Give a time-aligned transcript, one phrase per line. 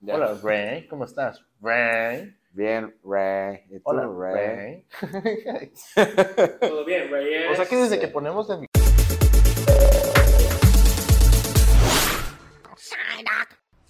[0.00, 0.14] Ya.
[0.14, 1.44] Hola, Ray, ¿cómo estás?
[1.60, 2.32] Ray.
[2.52, 3.62] Bien, Ray.
[3.68, 4.84] ¿Y tú, Hola, Ray?
[5.00, 5.72] Ray.
[6.60, 7.50] Todo bien, Reyes.
[7.50, 8.64] o sea que desde que ponemos el...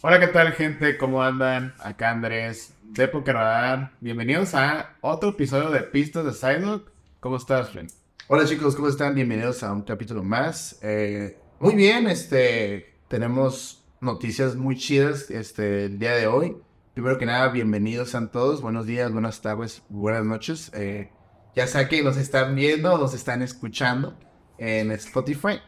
[0.00, 0.96] Hola, ¿qué tal, gente?
[0.96, 1.74] ¿Cómo andan?
[1.78, 3.90] Acá Andrés de Pokerradar.
[4.00, 6.90] Bienvenidos a otro episodio de Pistas de Psyduck.
[7.20, 7.88] ¿Cómo estás, Fren?
[8.28, 9.14] Hola chicos, ¿cómo están?
[9.14, 10.78] Bienvenidos a un capítulo más.
[10.82, 16.56] Eh, muy bien, este, tenemos noticias muy chidas este, el día de hoy.
[16.94, 18.60] Primero que nada, bienvenidos a todos.
[18.60, 20.70] Buenos días, buenas tardes, buenas noches.
[20.74, 21.10] Eh,
[21.54, 24.18] ya sea que nos están viendo nos están escuchando
[24.58, 25.60] en Spotify.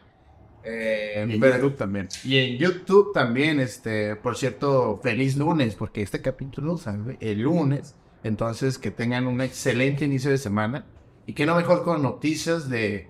[0.63, 2.07] Eh, Y en pero- YouTube también.
[2.23, 7.95] y en YouTube también, este, por cierto, feliz lunes, porque este capítulo sale el lunes.
[8.23, 10.85] Entonces, que tengan un excelente inicio de semana.
[11.25, 13.07] Y que no mejor con noticias de,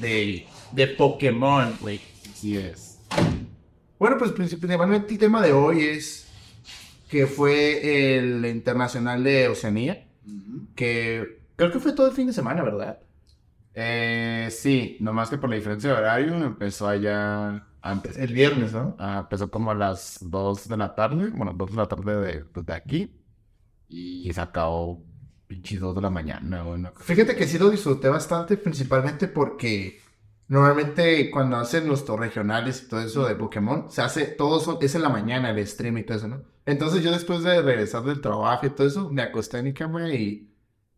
[0.00, 2.00] de, de Pokémon, güey.
[2.30, 2.89] Así es.
[4.00, 6.26] Bueno, pues principalmente el tema de hoy es
[7.10, 10.06] que fue el Internacional de Oceanía,
[10.74, 12.98] que creo que fue todo el fin de semana, ¿verdad?
[13.74, 18.16] Eh, sí, nomás que por la diferencia de horario empezó allá antes.
[18.16, 18.96] El viernes, ¿no?
[18.98, 22.44] Ah, empezó como a las 2 de la tarde, bueno, 2 de la tarde de,
[22.46, 23.12] pues, de aquí.
[23.86, 25.04] Y se acabó
[25.46, 26.90] pinches 2 de la mañana, bueno.
[27.00, 30.00] Fíjate que sí lo disfruté bastante, principalmente porque
[30.50, 34.94] normalmente cuando hacen los regionales y todo eso de Pokémon, se hace, todo eso es
[34.94, 36.42] en la mañana el stream y todo eso, ¿no?
[36.66, 40.12] Entonces yo después de regresar del trabajo y todo eso, me acosté en mi cama
[40.14, 40.48] y...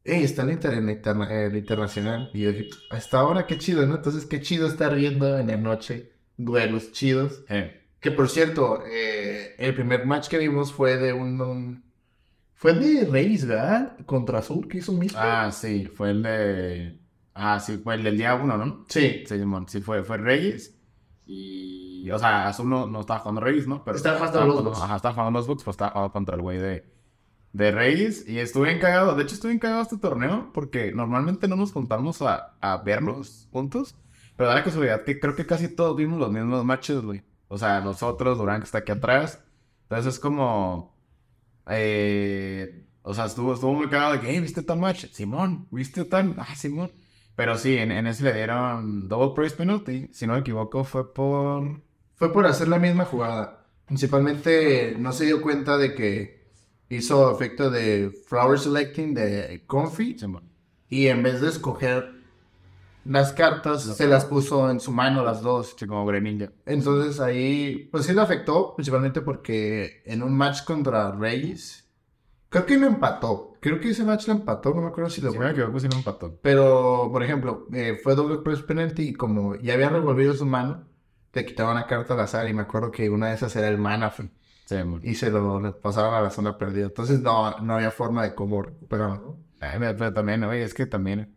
[0.05, 2.31] ¡Ey, está el, inter- el interna- el internacional!
[2.35, 3.97] Y yo dije, hasta ahora qué chido, ¿no?
[3.97, 7.45] Entonces qué chido estar viendo en la noche duelos chidos.
[7.49, 11.41] Eh, Que por cierto, eh, el primer match que vimos fue de un...
[11.41, 11.85] un-
[12.55, 13.97] fue de Reyes, ¿verdad?
[14.07, 15.19] Contra Azul, que hizo un mismo.
[15.21, 17.02] ah, sí, fue el de...
[17.35, 18.85] Ah, sí, fue el del día 1, ¿no?
[18.89, 19.25] Sí.
[19.27, 20.79] Sí, Simón, sí fue, fue Reyes.
[21.27, 23.85] Y, o sea, Azul no, no estaba jugando Reyes, ¿no?
[23.85, 24.81] Pero Estaba jugando los Bucks.
[24.83, 26.85] Ajá, estaba jugando los Bucks, pues estaba jugando contra el güey de,
[27.53, 28.29] de Reyes.
[28.29, 29.15] Y estuve encagado.
[29.15, 33.95] De hecho, estuve encagado este torneo porque normalmente no nos juntamos a, a verlos juntos.
[34.37, 37.23] Pero da la casualidad que creo que casi todos vimos los mismos matches, güey.
[37.49, 39.43] O sea, nosotros, Durán, que está aquí atrás.
[39.85, 40.97] Entonces es como.
[41.69, 45.07] Eh, o sea, estuvo, estuvo muy cagado de que, hey, ¿viste tal match?
[45.13, 46.35] Simón, ¿viste tal?
[46.39, 46.91] Ah, Simón.
[47.43, 50.09] Pero sí, en, en ese le dieron double price penalty.
[50.13, 51.83] Si no me equivoco, fue por.
[52.15, 53.67] Fue por hacer la misma jugada.
[53.85, 56.47] Principalmente no se dio cuenta de que
[56.89, 60.53] hizo efecto de flower selecting de Comfy Simón.
[60.89, 62.13] y en vez de escoger
[63.05, 65.75] las cartas, se las puso en su mano las dos.
[65.77, 66.53] Sí, como Greninja.
[66.65, 71.91] Entonces ahí, pues sí lo afectó, principalmente porque en un match contra Reyes,
[72.51, 73.52] creo que lo empató.
[73.63, 75.79] Creo que ese match lo empató, no me acuerdo si lo Si no me equivoco,
[75.79, 76.37] sí lo empató.
[76.43, 80.89] Pero, por ejemplo, eh, fue doble press penalty y como ya había revolvido su mano,
[81.31, 83.79] te quitaban una carta al azar y me acuerdo que una de esas era el
[83.79, 84.13] mana
[84.67, 85.01] Simón.
[85.05, 86.87] y se lo le pasaban a la zona perdida.
[86.87, 89.39] Entonces no, no había forma de cómo recuperarlo.
[89.61, 91.33] Pero pero también, güey, es que también.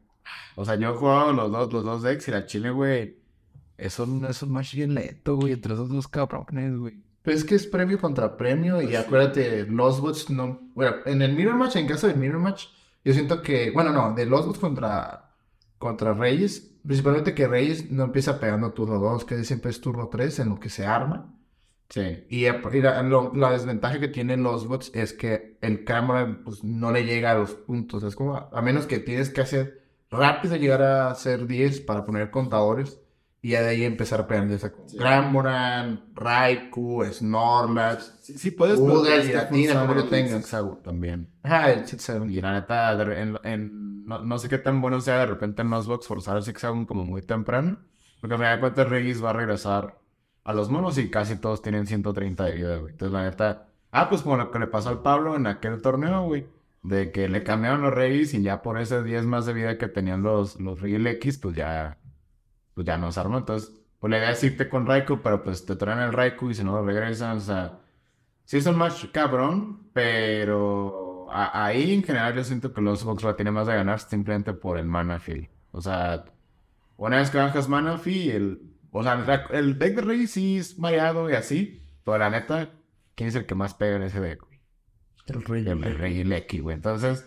[0.56, 3.20] O sea, yo he jugado los dos, los dos decks y la Chile, güey.
[3.78, 7.05] Es un, es un match bien lento, güey, entre esos dos cabrones, güey.
[7.26, 10.62] Pero es que es premio contra premio y acuérdate, los bots no...
[10.76, 12.68] Bueno, en el mirror match, en caso del mirror match,
[13.04, 13.72] yo siento que...
[13.72, 15.34] Bueno, no, de los bots contra,
[15.80, 20.40] contra Reyes, principalmente que Reyes no empieza pegando turno 2, que siempre es turno 3
[20.40, 21.34] en lo que se arma.
[21.90, 22.26] Sí.
[22.30, 22.46] Y,
[22.82, 27.06] la, lo- la desventaja que tienen los bots es que el cámara pues, no le
[27.06, 28.04] llega a los puntos.
[28.04, 32.06] Es como, a, a menos que tienes que hacer rápido llegar a hacer 10 para
[32.06, 33.00] poner contadores
[33.46, 34.48] y ya de ahí empezar a pegar.
[34.48, 38.18] Ya sea con Gramoran, Raikou, Snorlax.
[38.22, 38.80] Sí, sí puedes.
[39.34, 40.32] Latina, funciona como lo tengas.
[40.84, 41.30] También.
[41.44, 42.26] Ajá, el Zigzag.
[42.30, 42.92] Y la neta,
[43.22, 46.38] en, en- no, no sé qué tan bueno sea de repente en los box forzar
[46.38, 47.78] el zigzag como muy temprano.
[48.20, 50.00] Porque me da cuenta Regis va a regresar
[50.44, 52.94] a los monos y casi todos tienen 130 de vida, güey.
[52.94, 53.68] Entonces la neta.
[53.92, 56.48] Ah, pues como lo que le pasó al Pablo en aquel torneo, güey.
[56.82, 59.88] De que le cambiaron los Regis y ya por ese 10 más de vida que
[59.88, 62.00] tenían los, los Regis X, pues ya.
[62.76, 63.40] Pues ya no se armó.
[63.40, 66.54] Entonces, pues le idea es irte con Raikou, pero pues te traen el Raikou y
[66.54, 67.80] si no lo regresan, o sea.
[68.44, 73.24] Sí es un match cabrón, pero a- ahí en general yo siento que los Xbox
[73.24, 75.50] la tiene más de ganar simplemente por el mana fee.
[75.72, 76.26] O sea,
[76.98, 78.62] una vez que bajas mana fee, el,
[78.92, 82.70] o sea, la- el deck de Rey sí es variado y así, pero la neta,
[83.16, 84.42] ¿quién es el que más pega en ese deck?
[84.46, 84.60] güey?
[85.28, 85.68] El Rey.
[85.68, 86.76] El, el Rey Lecky, güey.
[86.76, 87.26] Entonces,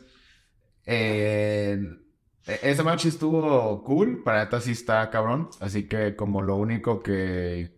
[0.87, 1.81] eh,
[2.47, 7.77] ese match estuvo cool, para neta sí está cabrón, así que como lo único que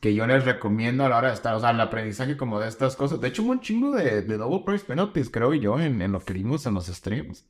[0.00, 2.66] que yo les recomiendo a la hora de estar, o sea, el aprendizaje como de
[2.68, 3.20] estas cosas.
[3.20, 6.32] De hecho, un chingo de, de double price penalties, creo yo, en, en lo que
[6.32, 7.46] vimos en los streams.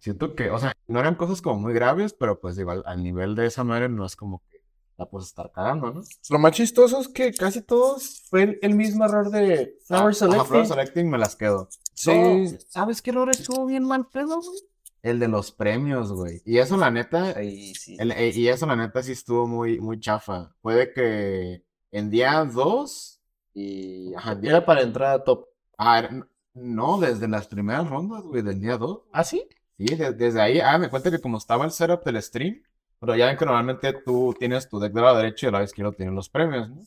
[0.00, 3.36] Siento que, o sea, no eran cosas como muy graves, pero pues igual al nivel
[3.36, 4.60] de esa madre no es como que
[4.98, 6.02] la puedes estar cagando, ¿no?
[6.30, 10.12] Lo más chistoso es que casi todos fue el, el mismo error de Flower Ah,
[10.12, 10.46] Selecting.
[10.46, 11.68] Flower Selecting me las quedo.
[11.94, 12.48] Sí.
[12.68, 14.58] ¿Sabes qué error estuvo bien mal pedo, güey?
[15.02, 16.42] El de los premios, güey.
[16.44, 17.96] Y eso, la neta, sí.
[17.98, 20.54] el- eh, y eso, la neta, sí estuvo muy, muy chafa.
[20.60, 23.20] Puede que en día 2
[23.52, 24.14] y...
[24.14, 25.46] Ajá, día- Era para entrar a top.
[25.76, 26.08] Ah,
[26.54, 29.02] no, desde las primeras rondas, güey, del día 2.
[29.12, 29.44] ¿Ah, sí?
[29.76, 32.62] Sí, de- desde ahí, ah, me cuenta que como estaba el setup del stream,
[33.00, 35.64] pero ya ven que normalmente tú tienes tu deck de lado derecho y del lado
[35.64, 36.84] izquierdo tienes los premios, ¿no?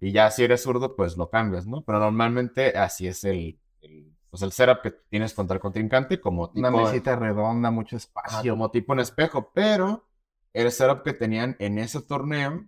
[0.00, 1.82] Y ya si eres zurdo, pues lo cambias, ¿no?
[1.84, 6.50] Pero normalmente así es el, el, pues el setup que tienes contra el contrincante, como
[6.50, 8.48] tipo, Una mesita redonda, mucho ah, espacio.
[8.48, 10.06] como tipo en espejo, pero
[10.52, 12.66] el setup que tenían en ese torneo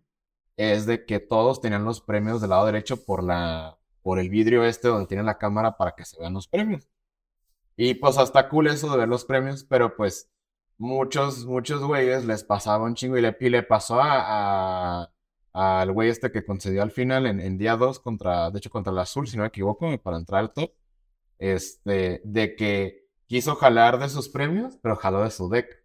[0.56, 4.64] es de que todos tenían los premios del lado derecho por la, por el vidrio
[4.64, 6.88] este donde tiene la cámara para que se vean los premios.
[7.76, 10.30] Y pues hasta cool eso de ver los premios, pero pues
[10.78, 15.10] muchos, muchos güeyes les pasaba un chingo y le, y le pasó a, a-
[15.52, 18.92] al güey este que concedió al final en, en día 2 contra, de hecho contra
[18.92, 20.72] el azul, si no me equivoco, para entrar al top,
[21.40, 25.82] este, de que quiso jalar de sus premios, pero jaló de su deck,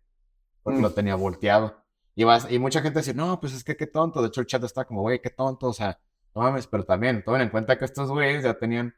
[0.64, 0.84] porque Mm.
[0.84, 1.84] lo tenía volteado.
[2.16, 4.48] Y, vas, y mucha gente decía, no, pues es que qué tonto, de hecho el
[4.48, 6.00] chat está como, güey, qué tonto, o sea,
[6.36, 8.94] no mames, pero también tomen en cuenta que estos güeyes ya tenían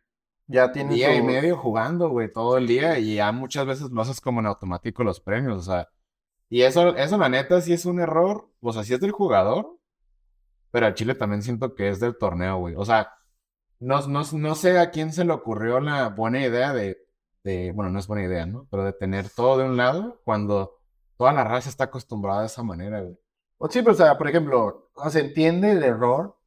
[0.48, 4.02] Ya tiene día y medio jugando, güey, todo el día y ya muchas veces lo
[4.02, 5.90] haces como en automático los premios, o sea,
[6.50, 9.78] y eso, eso la neta sí es un error, o sea, sí es del jugador,
[10.72, 13.12] pero al Chile también siento que es del torneo, güey, o sea,
[13.80, 16.98] no, no, no sé a quién se le ocurrió la buena idea de,
[17.44, 18.68] de, bueno, no es buena idea, ¿no?
[18.70, 20.80] Pero de tener todo de un lado cuando
[21.18, 23.18] toda la raza está acostumbrada de esa manera, güey.
[23.72, 26.38] Sí, pero o sea, por ejemplo, se entiende el error,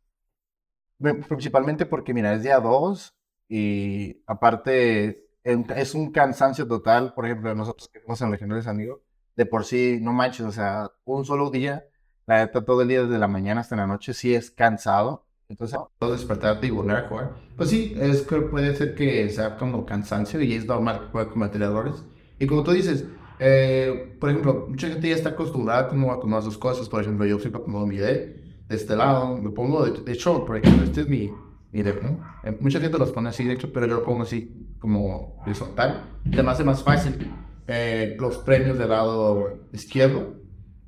[1.28, 3.16] principalmente porque, mira, es día 2
[3.48, 9.00] y aparte es un cansancio total, por ejemplo, nosotros que estamos en Legionarios Amigos,
[9.36, 11.84] de por sí, no manches, o sea, un solo día,
[12.26, 15.26] la neta, todo el día desde la mañana hasta la noche, sí es cansado.
[15.50, 17.34] Entonces, Puedo despertarte y volver a jugar.
[17.56, 21.28] Pues sí, es que puede ser que sea como cansancio y es normal que pueda
[21.28, 22.04] cometer errores.
[22.38, 23.04] Y como tú dices,
[23.40, 26.88] eh, por ejemplo, mucha gente ya está acostumbrada como a tomar sus cosas.
[26.88, 28.36] Por ejemplo, yo siempre como mi deck
[28.68, 31.32] de este lado, me pongo de, de short, por ejemplo, este es mi,
[31.72, 32.20] mi deck, ¿no?
[32.44, 36.04] Eh, mucha gente los pone así, de hecho, pero yo lo pongo así, como horizontal.
[36.32, 37.28] Se me hace más fácil
[37.66, 40.36] eh, los premios del lado izquierdo.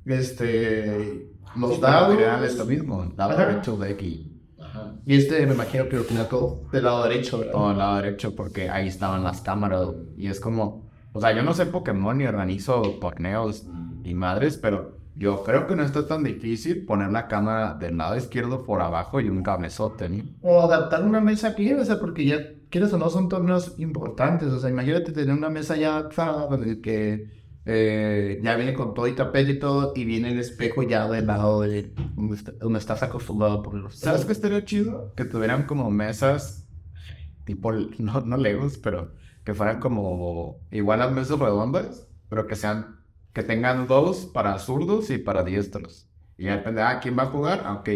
[0.05, 2.17] Este, los dados.
[2.43, 3.45] es lo mismo, lado Ajá.
[3.45, 4.32] derecho de aquí.
[5.05, 7.51] Y este me imagino que lo tenía todo del lado derecho, ¿verdad?
[7.51, 11.43] todo el lado derecho porque ahí estaban las cámaras y es como, o sea, yo
[11.43, 13.65] no sé Pokémon ni organizo torneos
[14.03, 18.17] ni madres, pero yo creo que no está tan difícil poner la cámara del lado
[18.17, 20.23] izquierdo por abajo y un cablezote, ¿no?
[20.41, 22.37] O adaptar una mesa aquí, o sea, porque ya,
[22.69, 24.49] quieres o no, son torneos importantes.
[24.49, 27.27] O sea, imagínate tener una mesa ya donde que
[27.65, 31.27] eh, ya viene con todo y tapete y todo, y viene el espejo ya del
[31.27, 33.91] lado de donde, está- donde estás acostumbrado a.
[33.91, 35.13] ¿Sabes qué estaría chido?
[35.15, 36.67] Que tuvieran como mesas,
[37.45, 39.13] tipo, no, no Legos, pero
[39.43, 42.99] que fueran como igual las mesas redondas, pero que sean,
[43.33, 46.09] que tengan dos para zurdos y para diestros.
[46.37, 47.61] Y ya depende, ah, ¿quién va a jugar?
[47.65, 47.89] Ah, ok,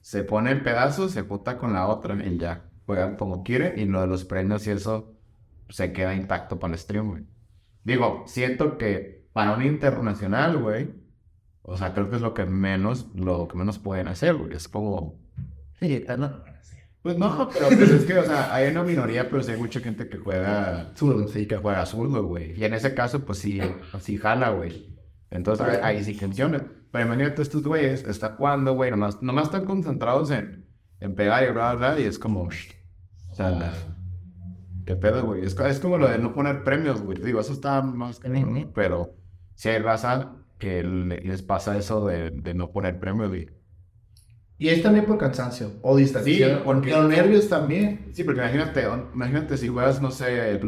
[0.00, 3.84] se pone el pedazo, se junta con la otra y ya, juegan como quiere y
[3.86, 5.14] lo de los premios y eso
[5.68, 7.24] se queda intacto para el stream, güey.
[7.84, 10.90] Digo, siento que para un internacional, güey,
[11.62, 14.54] o sea, creo que es lo que menos, lo que menos pueden hacer, güey.
[14.54, 15.20] Es como,
[15.80, 16.44] Sí, ¿no?
[17.02, 19.80] pues no, pero pues es que, o sea, hay una minoría, pero sí hay mucha
[19.80, 22.58] gente que juega, Zurdo, sí, que juega zurdo, güey.
[22.58, 23.60] Y en ese caso, pues sí,
[24.00, 24.96] sí jala, güey.
[25.30, 26.64] Entonces ahí, ahí sí funciona.
[26.92, 30.66] Pero imagínate estos güeyes, está jugando, güey, nomás, nomás están concentrados en,
[31.00, 33.72] en pegar y bla, bla, bla, y es como, o sea,
[34.86, 35.44] qué pedo, güey.
[35.44, 37.18] Es, es como lo de no poner premios, güey.
[37.18, 38.28] Digo, eso está más que
[38.74, 39.14] pero
[39.54, 43.48] si hay raza que le- les pasa eso de, de no poner premios, güey.
[44.58, 46.50] Y es también por cansancio o distracción.
[46.50, 48.10] Sí, porque- los nervios también.
[48.12, 50.60] Sí, porque imagínate, imagínate si juegas, no sé, el.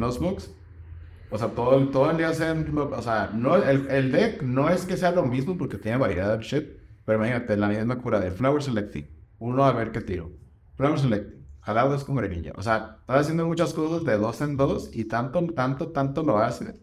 [1.31, 4.69] O sea, todo, el- todo el día hacen, o sea, no, el, el deck no
[4.69, 6.65] es que sea lo mismo porque tiene variedad de shit,
[7.05, 10.31] pero imagínate, la misma cura del Flower Selecting, uno a ver qué tiro,
[10.77, 14.57] Flower Selecting, jalado es como grenilla, o sea, estás haciendo muchas cosas de dos en
[14.57, 16.75] dos y tanto, tanto, tanto lo haces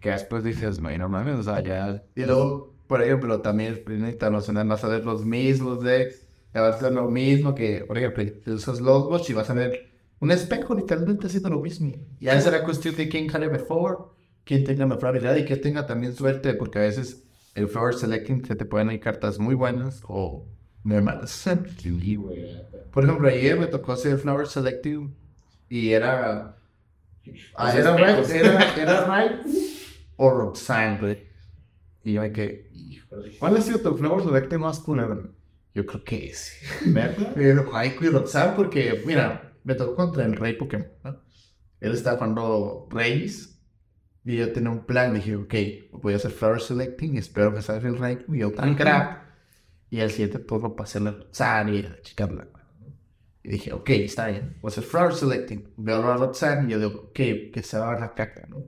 [0.00, 4.12] que después dices, "Güey, no mames, o sea, ya, Y luego, por ejemplo, también es
[4.12, 8.24] internacional vas a ver los mismos decks, vas a ver lo mismo que, por ejemplo,
[8.54, 11.92] esos logos y vas a ver un espejo literalmente haciendo lo mismo.
[12.20, 14.14] Ya será cuestión de quién jale mejor,
[14.44, 17.24] quién tenga mejor habilidad y que tenga también suerte, porque a veces
[17.54, 20.46] el Flower Selecting se te pueden ir cartas muy buenas o
[20.82, 21.48] muy malas.
[22.90, 25.14] Por ejemplo, ayer me tocó hacer Flower Selecting
[25.68, 26.56] y era...
[27.54, 29.46] Ah, era right, era, era right
[30.16, 31.26] o Roxanne, güey.
[32.04, 33.36] Y yo me quedé, híjole.
[33.38, 35.32] ¿cuál ha sido tu Flower Selecting más culero?
[35.74, 36.64] Yo creo que ese.
[37.34, 41.20] Pero Raikou y Roxanne, porque, mira, me tocó contra el Rey Pokémon, ¿no?
[41.80, 43.60] Él estaba jugando Reyes.
[44.24, 45.54] Y yo tenía un plan, dije, ok,
[46.00, 49.21] voy a hacer Flower Selecting, espero que salga el Raikou y yo tan crack.
[49.92, 52.48] Y al siguiente turno pasé la Roxanne y a checarla.
[53.42, 55.74] Y dije, ok, está bien, voy a hacer Flower Selecting.
[55.76, 58.64] Veo a Roxanne y yo digo, ok, que se va a la caca, ¿no?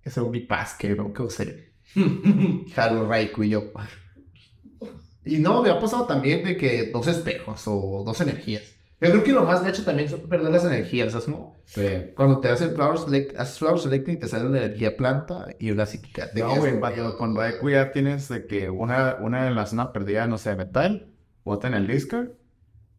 [0.00, 1.74] que sea un paz, que no, que usé.
[2.74, 3.72] Jalo Raikou y yo.
[5.24, 8.71] Y no, me ha pasado también de que dos espejos o dos energías.
[9.02, 11.26] Yo creo que lo más gacho también es perder las energías, ¿sabes?
[11.28, 11.56] No?
[11.64, 11.86] Sí.
[12.14, 15.86] Cuando te hacen flower select, haces flower selecting, te sale una energía planta y una
[15.86, 16.28] psíquica.
[16.32, 20.26] De No, güey, cuando- Raikou ya tienes de que una, una en la zona perdida,
[20.26, 21.08] no sé, metal,
[21.44, 22.28] bota en el Discord.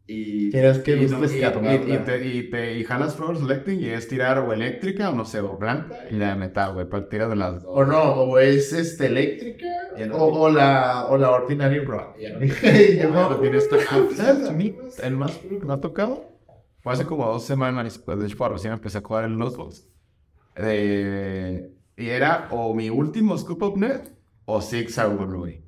[0.06, 1.18] Y, Tienes que y, no-
[1.72, 5.24] y- y- te, y, te- y jalas Selecting y es tirar o eléctrica o no
[5.24, 7.64] sé, o blanca y la metal, güey, para tirar de las dos.
[7.66, 9.66] O no, o es este, eléctrica
[10.06, 12.18] no- o, o la, o la ordinary rock.
[12.18, 12.30] Ya
[13.08, 13.28] no-
[15.02, 16.30] el más que me ha tocado
[16.80, 19.56] fue hace como dos semanas, pues, de hecho, por recién empecé a jugar en los
[19.56, 19.88] Balls.
[20.56, 24.10] Eh, y era o mi último Scoop Up Net
[24.44, 25.63] o Six Hour, güey.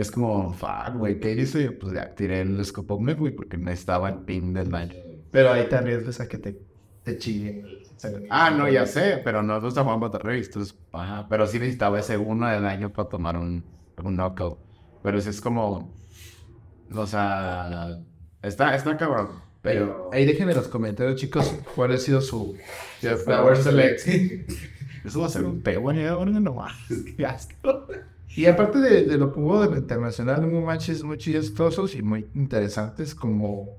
[0.00, 1.72] Es como, fuck, güey, ¿qué hice?
[1.72, 4.94] Pues ya tiré el Net, güey, porque necesitaba el pin del daño.
[5.30, 6.58] Pero ahí te arriesgas a que te,
[7.02, 7.82] te chille.
[8.30, 12.16] Ah, no, ya sé, pero no jugando Battle Race, entonces, ajá, pero sí necesitaba ese
[12.16, 13.62] uno de daño para tomar un,
[14.02, 14.58] un knockout.
[15.02, 15.92] Pero sí es como,
[16.94, 17.98] o sea,
[18.42, 19.28] está, está cabrón.
[19.60, 22.56] Pero Ahí déjenme en los comentarios, chicos, cuál ha sido su
[23.22, 24.46] flower selecting.
[25.04, 26.72] Eso va a ser un ya, ahora no más.
[27.16, 27.86] Qué asco.
[28.36, 32.02] Y aparte de, de lo que hubo de lo internacional, hubo matches muy chistosos y
[32.02, 33.78] muy interesantes, como,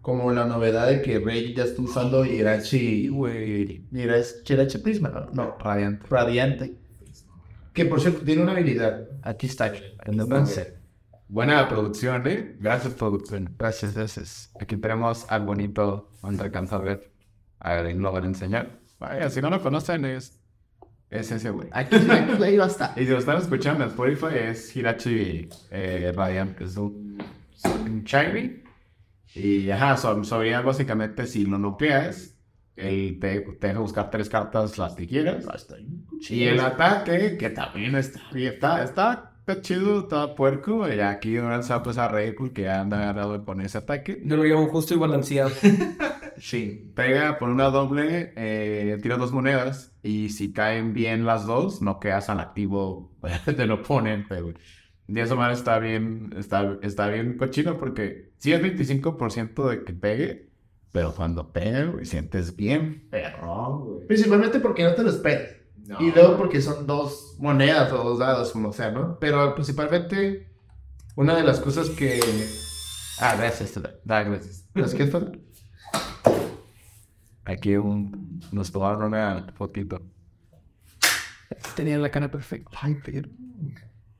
[0.00, 5.30] como la novedad de que Rey ya está usando Irachi, güey, Irachi, Irachi Prisma, ¿no?
[5.32, 6.06] no, Radiante.
[6.08, 6.74] Radiante.
[7.72, 9.08] Que por cierto tiene una habilidad.
[9.22, 10.26] Aquí está, en el.
[11.28, 12.56] Buena producción, ¿eh?
[12.58, 13.54] Gracias, producción.
[13.58, 14.50] Gracias, gracias.
[14.60, 17.10] Aquí tenemos al bonito, donde alcanza a ver.
[17.58, 18.80] A ver, lo van a enseñar.
[18.98, 20.41] Vaya, si no lo conocen, es,
[21.12, 21.68] es ese, güey.
[21.72, 22.92] Aquí, aquí ahí va a estar.
[22.96, 27.22] Y si lo están escuchando en Spotify, es Hirachi eh, Radiant, que es un,
[27.84, 28.62] un Shiny.
[29.34, 32.34] Y ajá, so, sobre básicamente, si lo nucleas,
[32.76, 35.44] él te, te deja buscar tres cartas, las que quieras.
[36.30, 40.88] Y el ataque, que también está, está, está, está chido, está puerco.
[40.90, 43.76] Y aquí ahora se va a empezar a reír porque ya anda agarrado con ese
[43.76, 44.22] ataque.
[44.24, 45.50] Yo lo llamo justo y balanceado.
[46.42, 51.80] Sí, pega por una doble, eh, tira dos monedas y si caen bien las dos,
[51.82, 53.12] no quedas al activo
[53.46, 54.56] del oponente, güey.
[55.06, 59.92] Y eso mal está bien, está, está bien cochino porque sí es 25% de que
[59.92, 60.50] pegue,
[60.90, 64.06] pero cuando pega, güey, sientes bien perro, güey.
[64.08, 65.48] Principalmente porque no te lo esperas.
[66.00, 69.16] Y luego porque son dos monedas o dos dados, como sea, ¿no?
[69.20, 70.48] Pero principalmente,
[71.14, 72.18] una de las cosas que...
[73.20, 74.68] Ah, gracias, da, gracias.
[74.74, 75.51] ¿Las que están?
[77.44, 80.00] Aquí un, nos tomaron una fotito.
[81.76, 82.70] Tenía la cara perfecta.
[82.80, 83.28] Ay, pero...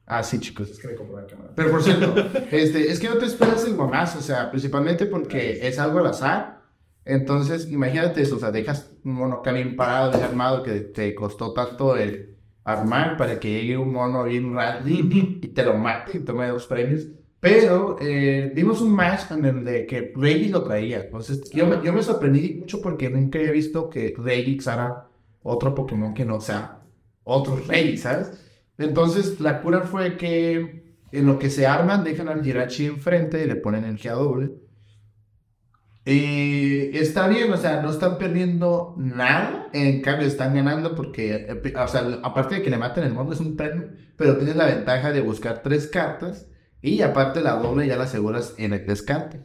[0.07, 1.51] Ah, sí, chicos, es que me compré la cámara.
[1.55, 2.15] Pero por cierto,
[2.51, 6.07] este, es que no te esperas el guamazo, o sea, principalmente porque es algo al
[6.07, 6.61] azar.
[7.05, 11.53] Entonces, imagínate eso, o sea, dejas un mono bien parado, bien armado, que te costó
[11.53, 16.21] tanto el armar para que llegue un mono bien randy y te lo mate y
[16.21, 17.07] tome dos premios.
[17.43, 21.01] Pero eh, vimos un match en el de que Reggie lo traía.
[21.01, 25.09] Entonces, yo me, sorprendí mucho porque nunca he visto que Reggie usara
[25.43, 26.83] otro Pokémon que no sea
[27.25, 28.31] otro Reggie, ¿sabes?
[28.79, 33.49] Entonces, la cura fue que en lo que se arman, dejan al Jirachi enfrente y
[33.49, 34.53] le ponen energía doble.
[36.05, 41.75] Y está bien, o sea, no están perdiendo nada, en cambio están ganando porque, eh,
[41.77, 44.67] o sea, aparte de que le maten el mono es un premio, pero tienes la
[44.67, 46.47] ventaja de buscar tres cartas
[46.83, 49.41] y aparte la doble ya la aseguras en el descarte.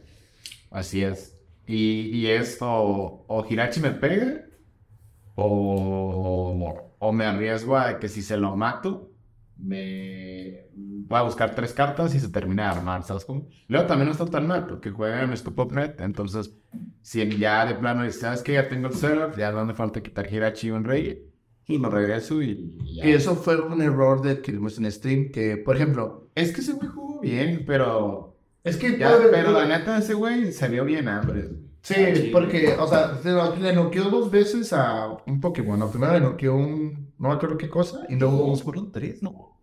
[0.70, 1.38] Así es.
[1.66, 4.46] Y, y es o, Hirachi me pega
[5.34, 9.12] o, o me arriesgo a que si se lo mato,
[9.56, 13.48] me voy a buscar tres cartas y se termina de armar, ¿sabes cómo?
[13.68, 16.54] Luego también no está tan mal porque juega en Net, entonces
[17.02, 18.54] si ya de plano dices, ¿sabes qué?
[18.54, 21.27] Ya tengo el server, ya no me falta quitar Hirachi y un Rey
[21.68, 22.76] y lo regreso y.
[22.82, 26.62] Y eso fue un error de que vimos en stream, que por ejemplo, Es que
[26.62, 28.34] ese güey jugó bien, pero...
[28.64, 28.98] es que...
[28.98, 31.50] Ya, pero la neta ese güey se vio bien hambre.
[31.82, 33.20] Sí, porque, o sea,
[33.60, 35.78] le noqueó dos veces a un Pokémon.
[35.78, 35.90] ¿no?
[35.90, 39.58] Primero le noqueó un, no me acuerdo qué cosa, y luego fueron tres, ¿no?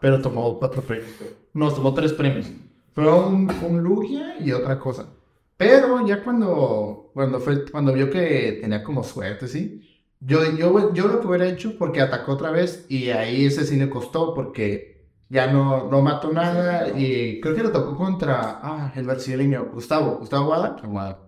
[0.00, 1.10] Pero tomó cuatro premios.
[1.52, 2.46] No, tomó tres premios.
[2.94, 5.08] Fue un, un Lugia y otra cosa.
[5.60, 9.82] Pero ya cuando, cuando, fue, cuando vio que tenía como suerte, ¿sí?
[10.18, 13.76] Yo, yo, yo lo que hubiera hecho, porque atacó otra vez, y ahí ese sí
[13.76, 18.92] le costó, porque ya no, no mató nada y creo que lo tocó contra ah,
[18.96, 20.76] el brasileño Gustavo, Gustavo Guada.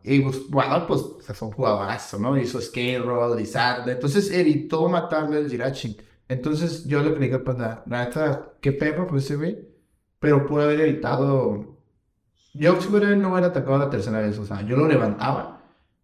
[0.03, 1.03] Y Guada, pues,
[1.35, 2.39] fue un jugadorazo, ¿no?
[2.39, 3.91] Hizo skate roll, Lizardo.
[3.91, 5.99] Entonces evitó matarle al Jirachi.
[6.27, 9.59] Entonces yo que le dije, pues, la neta, qué perro pues ese güey.
[10.19, 11.72] Pero pudo haber evitado.
[12.55, 15.63] Yo si hubiera, no hubiera atacado la tercera vez, o sea, yo lo levantaba.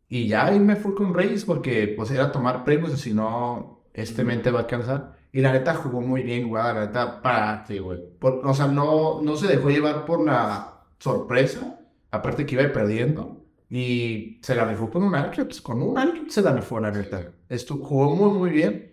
[0.08, 4.24] Y ya ahí me fui con Reyes porque, pues, era tomar premios, si no, este
[4.24, 5.16] mente va a alcanzar.
[5.32, 7.66] Y la neta jugó muy bien, Guada, la neta, para.
[7.66, 8.00] Sí, güey.
[8.18, 11.78] Por- o sea, no, no se dejó llevar por la sorpresa.
[12.10, 13.44] Aparte que iba perdiendo.
[13.68, 15.60] Y se la rifó con un Alcatraz.
[15.60, 17.32] Con un Alcatraz se la rifó, la neta.
[17.50, 18.92] Esto jugó muy, muy bien.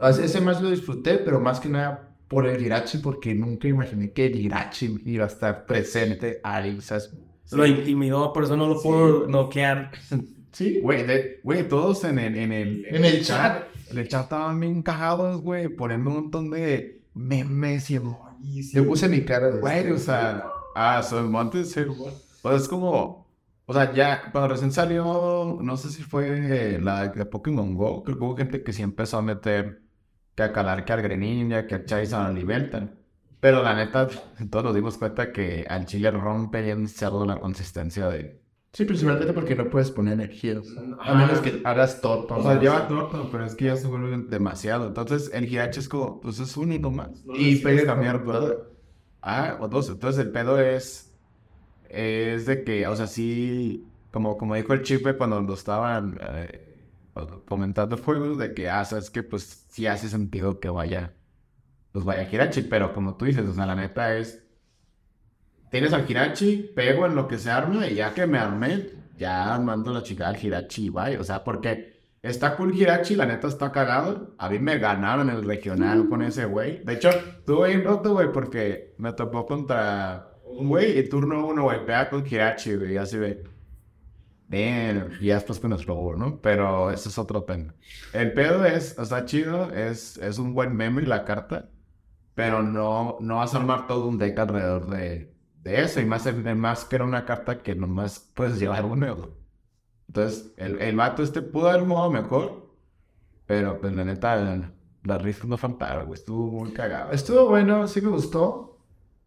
[0.00, 4.26] Ese más lo disfruté, pero más que nada por el Girachi, porque nunca imaginé que
[4.26, 6.80] el Girachi iba a estar presente ahí.
[6.80, 7.10] ¿sabes?
[7.50, 9.90] Lo intimidó, por eso no lo pudo noquear.
[10.50, 11.04] Sí, Güey,
[11.44, 13.64] güey, todos en el, en el, En el chat.
[13.90, 18.72] En el chat estaban bien cagados, güey, poniendo un montón de memes y emojis.
[18.72, 19.60] Yo puse mi cara de.
[19.60, 22.12] Güey, o sea, ah, son montes, sí, güey.
[22.42, 23.28] O sea, es como,
[23.66, 28.18] o sea, ya, cuando recién salió, no sé si fue la de Pokémon Go, creo
[28.18, 29.82] que hubo gente que sí empezó a meter
[30.38, 32.94] que a calar que al Greninja, que a Charizard alimentan.
[33.40, 34.06] Pero la neta,
[34.50, 38.40] todos nos dimos cuenta que al chile rompe cerdo la consistencia de...
[38.72, 40.60] Sí, principalmente porque no puedes poner energía.
[41.00, 42.36] A menos que hagas torta.
[42.36, 44.86] O sea, lleva torta, pero es que ya se vuelve demasiado.
[44.86, 47.24] Entonces, el Hirachi es como, pues es único más.
[47.34, 48.70] Y puedes cambiar todo.
[49.22, 49.88] Ah, o dos.
[49.88, 51.12] Entonces, el pedo es,
[51.88, 56.67] es de que, o sea, sí, como, como dijo el chipe cuando lo estaban eh,
[57.46, 61.14] comentando juegos, de que, ah, sabes que, pues sí hace sentido que vaya,
[61.92, 64.44] pues vaya Hirachi, pero como tú dices, o sea, la neta es,
[65.70, 69.58] tienes al Hirachi, pego en lo que se arma y ya que me armé, ya
[69.58, 71.18] mando la chica al Hirachi bye.
[71.18, 74.34] O sea, porque está cool Hirachi, la neta está cagado.
[74.38, 76.82] A mí me ganaron el regional con ese güey.
[76.84, 77.10] De hecho,
[77.44, 82.08] tuve un roto, güey, porque me topó contra un güey y turno uno, güey, pega
[82.08, 83.44] con Hirachi, güey, así ve.
[84.48, 86.40] Damn, ya después con nuestro robó, ¿no?
[86.40, 87.74] Pero eso es otro tema.
[88.12, 91.70] El pedo es, está chido, es, es un buen meme la carta,
[92.34, 96.26] pero no, no vas a armar todo un deck alrededor de, de eso, y más,
[96.56, 99.16] más que era una carta que nomás puedes llevar uno.
[99.16, 99.30] güey.
[100.08, 102.74] Entonces, el, el vato este pudo haber jugado mejor,
[103.46, 107.12] pero pues la neta, la, la rifas no faltaron, güey, estuvo muy cagado.
[107.12, 108.77] Estuvo bueno, sí me gustó.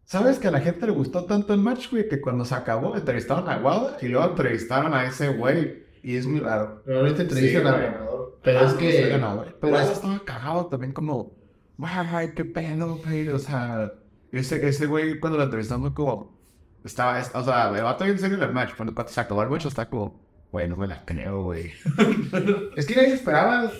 [0.04, 2.96] ¿Sabes que a la gente le gustó tanto el match, güey, que cuando se acabó
[2.96, 5.84] entrevistaron a Guada y luego entrevistaron a ese güey?
[6.02, 6.82] Y es muy raro.
[6.84, 8.38] Realmente te Sí, dicen al ganador.
[8.42, 8.92] Pero es Ah, que.
[9.04, 9.44] sí, ganador.
[9.46, 11.32] Pero Pero es- eso estaba cagado también como,
[11.80, 13.92] ay, qué pedo, güey, o sea,
[14.32, 16.36] ese, ese güey cuando lo entrevistamos como,
[16.84, 19.42] estaba, es- o sea, me va a en serio el match, cuando, cuando se acabó
[19.44, 21.70] el match está como, güey, no me la creo, güey.
[22.76, 23.70] Es que nadie esperaba.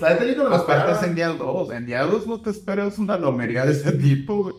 [0.49, 3.93] No partes en día 2, en día 2 no te esperas una lomería de ese
[3.93, 4.55] tipo, güey.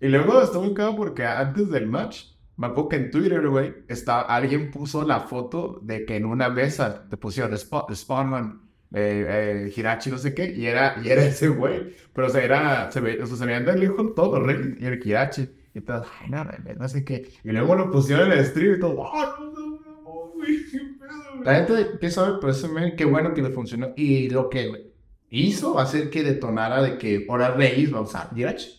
[0.00, 2.24] Y luego estuvo muy cagado porque antes del match,
[2.56, 6.48] me acuerdo que en Twitter, güey, está, alguien puso la foto de que en una
[6.48, 11.24] mesa te pusieron Sp- Spawnman, eh, eh, Hirachi, no sé qué, y era, y era
[11.26, 11.94] ese güey.
[12.12, 15.04] Pero o sea, era, se, o sea, se veían de lejos todo, güey, y el
[15.04, 15.48] Hirachi.
[15.74, 16.44] Y todo, ay, no,
[16.78, 17.28] no, sé qué.
[17.44, 21.44] Y luego lo pusieron en el stream y todo, ¡ah, no, no, güey, qué pedo!
[21.44, 22.38] La gente, ¿qué sabe?
[22.40, 23.92] Pero ese men, qué bueno que le funcionó.
[23.96, 24.92] Y lo que
[25.30, 28.77] hizo va a hacer que detonara de que ahora Reyes va a usar Jirachi.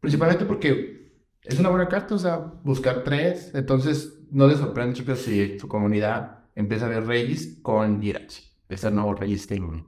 [0.00, 3.50] Principalmente porque es una buena carta, o sea, buscar tres.
[3.54, 8.42] Entonces, no les sorprende, chicos, si tu comunidad empieza a ver Reyes con Jirachi.
[8.68, 9.82] Es el nuevo Reyes Taylor.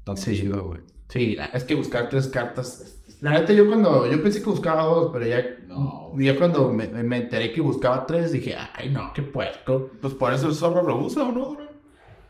[0.00, 0.80] Entonces, yo, güey.
[1.08, 2.96] Sí, la- es que buscar tres cartas.
[3.20, 4.06] La neta, yo cuando.
[4.10, 5.44] Yo pensé que buscaba dos, pero ya.
[5.66, 6.12] No.
[6.16, 9.90] Ya cuando me, me enteré que buscaba tres, dije, ay, no, qué puerco.
[10.00, 11.68] Pues por eso el zorro lo usa, ¿o no, güey?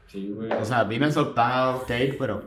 [0.09, 0.51] Sí, güey.
[0.51, 2.45] O sea, viene soltado, cake, pero.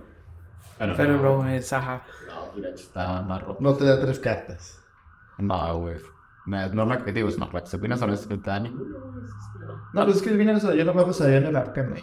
[0.77, 2.03] Pero, Pero no, es ajá.
[2.27, 3.57] No, mira, está más roto.
[3.61, 4.83] No te da tres cartas.
[5.37, 5.97] No, güey.
[6.45, 8.73] No, que digo, es no, se viene sobre ese Titanic.
[9.93, 11.93] No, pues es que el Vinares yo no me pasaría en el Arkham.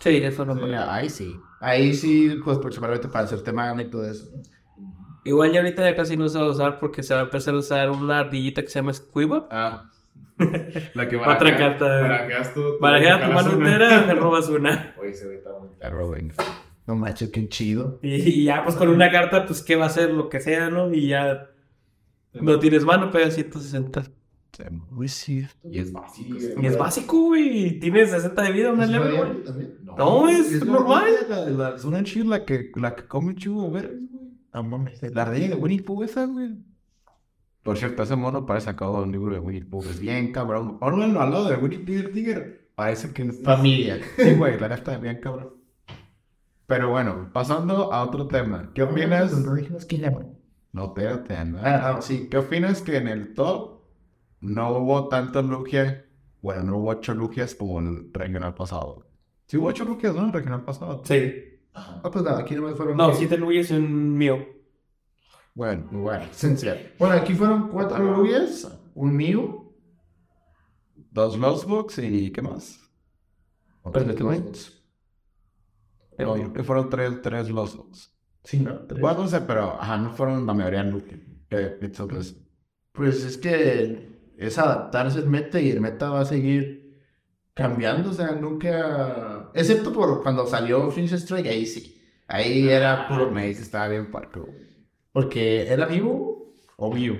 [0.00, 0.54] Sí, eso no
[0.90, 1.38] Ahí sí.
[1.60, 4.28] Ahí sí, pues principalmente para hacerte mana y todo eso.
[5.24, 7.54] Igual ya ahorita ya casi no se va a usar porque se va a empezar
[7.54, 9.48] a usar una ardillita que se llama Squibba.
[9.50, 9.90] Ah.
[10.94, 11.84] La que Otra carta.
[11.84, 12.78] Barajeas tú.
[12.80, 14.94] Barajeas tu mano entera, me robas una.
[15.00, 16.30] Oye, se ve tan Perro, güey.
[16.88, 18.00] No manches, qué chido.
[18.02, 20.10] Y, y ya, pues con una carta, pues, ¿qué va a hacer?
[20.10, 20.92] Lo que sea, ¿no?
[20.92, 21.50] Y ya
[22.32, 24.04] no tienes mano, pega 160.
[24.90, 25.68] Muy cierto.
[25.70, 26.36] Y es básico.
[26.60, 27.78] Y es básico, güey.
[27.78, 29.44] Tienes 60 de vida, una ¿Es leve, variante güey.
[29.44, 29.78] también?
[29.84, 31.04] No, es normal.
[31.28, 33.98] La, la- es una chila la que, la que come chivo, ver.
[34.52, 35.00] No mames.
[35.14, 36.56] La ardilla de Winnie Pooh esa, güey.
[37.62, 39.82] Por cierto, ese mono parece sacado de un libro de Winnie Pooh.
[39.82, 40.78] Es bien cabrón.
[40.80, 42.70] Ahora al lado de Winnie Pooh tigre.
[42.74, 43.98] Parece que es Familia.
[44.16, 45.50] Sí, güey, la neta es bien cabrón.
[46.68, 48.70] Pero bueno, pasando a otro tema.
[48.74, 49.32] ¿Qué opinas?
[50.70, 51.62] No espérate, anda.
[51.64, 52.28] Ah, ah, sí.
[52.30, 53.80] ¿Qué opinas que en el top
[54.42, 56.04] no hubo tanto Lugia?
[56.42, 59.06] Bueno, no hubo ocho Lugias como en el regional pasado.
[59.46, 60.20] Sí hubo ocho Lugias, ¿no?
[60.20, 61.00] En el regional pasado.
[61.06, 61.32] Sí.
[61.72, 62.98] Ah, pues nada, aquí no me fueron.
[62.98, 64.46] No, siete Lugias y un mío.
[65.54, 66.24] Bueno, bueno.
[66.24, 66.92] Esencial.
[66.98, 69.72] Bueno, aquí fueron cuatro Lugias, un Mew,
[71.10, 72.78] Dos Lostbox y ¿qué más?
[73.90, 74.77] Perpetuate.
[76.18, 78.14] No, fueron tres, tres Lostbox.
[78.44, 78.80] Sí, ¿no?
[78.86, 79.00] Tres.
[79.00, 80.90] Bueno, no sé, pero ajá, no fueron la mayoría.
[81.48, 82.36] Que entonces,
[82.92, 86.78] Pues es que es adaptarse al meta y el meta va a seguir
[87.54, 89.50] cambiando, o sea, nunca...
[89.52, 92.00] Excepto por cuando salió Finish Strike, ahí sí.
[92.28, 94.48] Ahí era puro me dice, estaba bien parco.
[95.12, 97.16] Porque era Mew o Mew.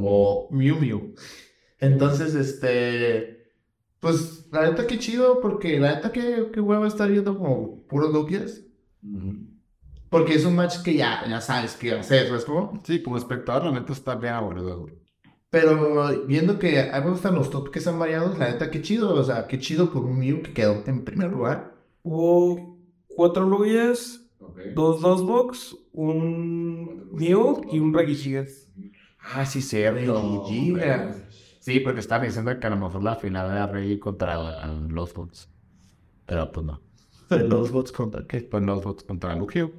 [0.00, 1.14] O Mew Mew.
[1.78, 3.37] Entonces, este...
[4.00, 8.12] Pues la neta que chido, porque la neta que, que huevo estar viendo como puros
[8.12, 8.62] Lugias.
[10.08, 12.80] Porque es un match que ya, ya sabes qué va a ser, ¿sabes cómo?
[12.84, 14.94] Sí, como espectador, la neta está bien aburrido, güey.
[15.50, 18.82] Pero viendo que a mí me gustan los top que están variados, la neta, qué
[18.82, 19.14] chido.
[19.14, 21.74] O sea, qué chido por un Mew que quedó en primer lugar.
[22.02, 24.20] Hubo cuatro Lugias,
[24.74, 28.68] dos dos box, un mío y un Regigigas.
[29.18, 30.44] Ah, sí, cierto.
[31.68, 35.50] Sí, porque estaba diciendo que a lo mejor la final era Rey contra los Bots.
[36.24, 36.80] Pero pues no.
[37.28, 38.40] Los bots contra qué?
[38.40, 39.70] Pues los Bots contra Lugia.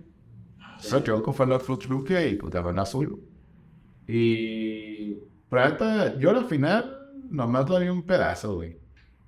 [0.78, 3.20] So, yo fue los Bots Lugia y pues de azul.
[4.08, 5.16] Y.
[5.50, 6.96] Pero yo a la final
[7.32, 8.78] nomás lo vi un pedazo, güey.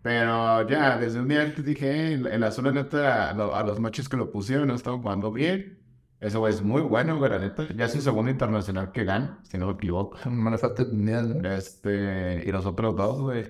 [0.03, 4.07] Pero ya, desde un día antes dije, en, en la zona neta, a los machos
[4.07, 5.80] que lo pusieron no estaban jugando bien.
[6.21, 7.67] Eso güey, es muy bueno, güey, la neta.
[7.75, 10.17] Ya es el segundo internacional que gana, si no me equivoco.
[10.29, 11.51] ¿no?
[11.51, 13.45] Este, y los otros dos, güey.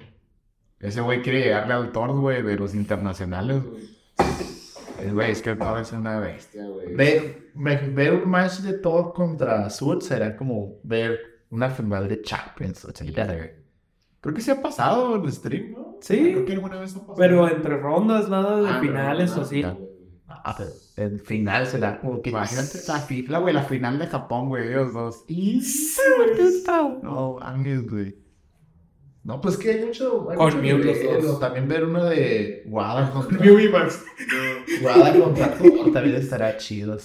[0.80, 5.12] Ese güey quiere llegarle al Thor, güey, de los internacionales, güey.
[5.12, 6.96] Güey, es que el Thor es una bestia, güey.
[6.96, 12.86] Ver, ver, un match de Thor contra Sud será como ver una final de Champions.
[12.86, 13.52] O sea,
[14.22, 15.98] Creo que se ha pasado el stream, ¿no?
[16.00, 16.32] Sí.
[16.32, 17.16] Creo que alguna vez ha pasado.
[17.18, 19.66] Pero entre rondas, nada de Ah, finales o así.
[20.44, 22.30] Ah, pero el final será como que.
[22.30, 25.24] Imagínate la FIFA, güey, la final de Japón, güey, ellos dos.
[25.28, 25.62] Y
[27.02, 28.16] No, Ángel, güey.
[29.24, 30.30] No, pues que hay mucho.
[30.32, 31.40] hay Con mucho Mew los dos.
[31.40, 33.40] También ver uno de Wada contra.
[33.40, 34.04] Mew y Max.
[34.84, 36.98] Wada contra Thor también estará chido.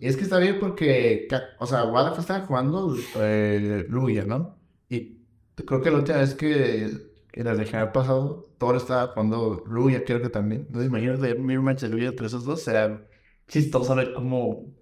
[0.00, 1.26] Y es que está bien porque,
[1.58, 4.58] o sea, Wada estaba jugando eh, Lugia, ¿no?
[4.88, 5.22] Y
[5.54, 10.22] creo que la última vez que en el regional pasado, Thor estaba jugando Lugia, creo
[10.22, 10.62] que también.
[10.62, 13.06] Entonces, imagínate mirror match de Lugia entre esos dos, será
[13.46, 14.74] chistoso ver cómo.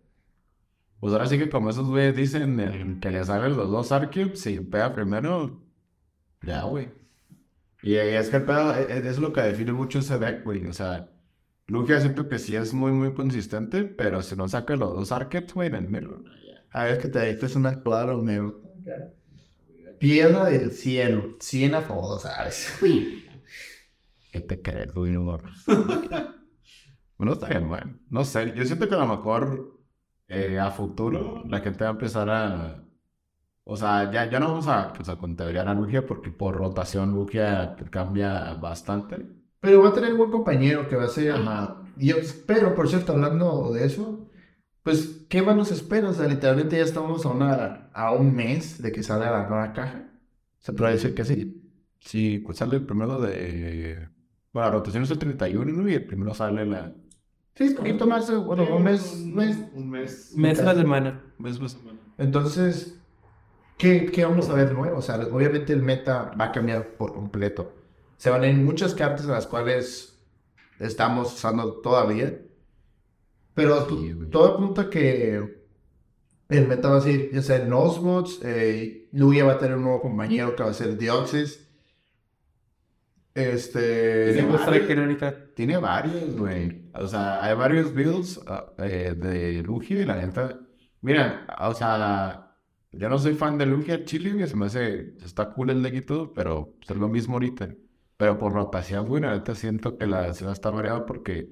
[1.01, 4.61] Pues ahora sí que como esos güeyes dicen que le salen los dos Arcubes, si
[4.61, 5.61] pega primero,
[6.43, 6.91] ya, güey.
[7.83, 10.67] Y es que el pedo, eh, eh, es lo que define mucho ese deck, güey.
[10.67, 11.11] O sea,
[11.67, 15.55] Lugia siento que sí es muy, muy consistente, pero si no saca los dos Arcubes,
[15.55, 16.11] güey, en el.
[16.71, 18.41] A ver, que te diste una claro, me.
[20.05, 22.77] Piedra del cielo, 100 a todos, ¿sabes?
[24.31, 24.95] ¿Qué te crees?
[24.95, 25.39] No,
[27.17, 27.99] bueno, está bien, bueno.
[28.11, 29.81] No sé, yo siento que a lo mejor
[30.29, 32.85] eh, a futuro la gente va a empezar a...
[33.65, 37.15] O sea, ya, ya no vamos a, pues, a contagiar a Lugia porque por rotación
[37.15, 39.27] Lugia cambia bastante.
[39.61, 41.35] Pero va a tener un buen compañero que va a ser.
[41.97, 44.29] Y yo espero, por cierto, hablando de eso,
[44.85, 46.11] pues, ¿qué más nos espera?
[46.11, 49.73] O sea, literalmente ya estamos a, una, a un mes de que salga la nueva
[49.73, 50.05] caja.
[50.61, 51.73] Se puede decir que sí.
[52.01, 54.09] Sí, pues sale el primero de...
[54.53, 55.89] Bueno, la rotación es el 31 ¿no?
[55.89, 56.93] y el primero sale la...
[57.55, 59.59] Sí, un poquito más, bueno, un mes, un mes.
[59.75, 60.33] Un mes.
[60.37, 61.23] Mes a la semana.
[61.39, 61.79] Mes, mes.
[62.19, 63.01] Entonces,
[63.79, 64.99] ¿qué, qué vamos a ver nuevo?
[64.99, 67.73] O sea, obviamente el meta va a cambiar por completo.
[68.19, 70.23] Se van a ir muchas cartas a las cuales
[70.79, 72.39] estamos usando todavía.
[73.55, 75.65] Pero Sí, todo apunta que
[76.49, 80.03] el meta va a ser, ya sea Nosbots, eh, Lugia va a tener un nuevo
[80.03, 81.61] compañero que va a ser Deoxys.
[83.35, 84.33] Este...
[85.55, 86.91] Tiene varios, güey.
[86.95, 90.61] O sea, hay varios builds ah, eh, de Lugia y la neta.
[91.01, 92.57] Mira, o sea,
[92.93, 94.47] yo no soy fan de Lugia Chile, güey.
[94.47, 95.17] Se me hace.
[95.25, 97.75] Está cool el deck y todo, pero pues, es lo mismo ahorita.
[98.17, 101.49] Pero por rotación, güey, la neta siento que la ciudad está variada porque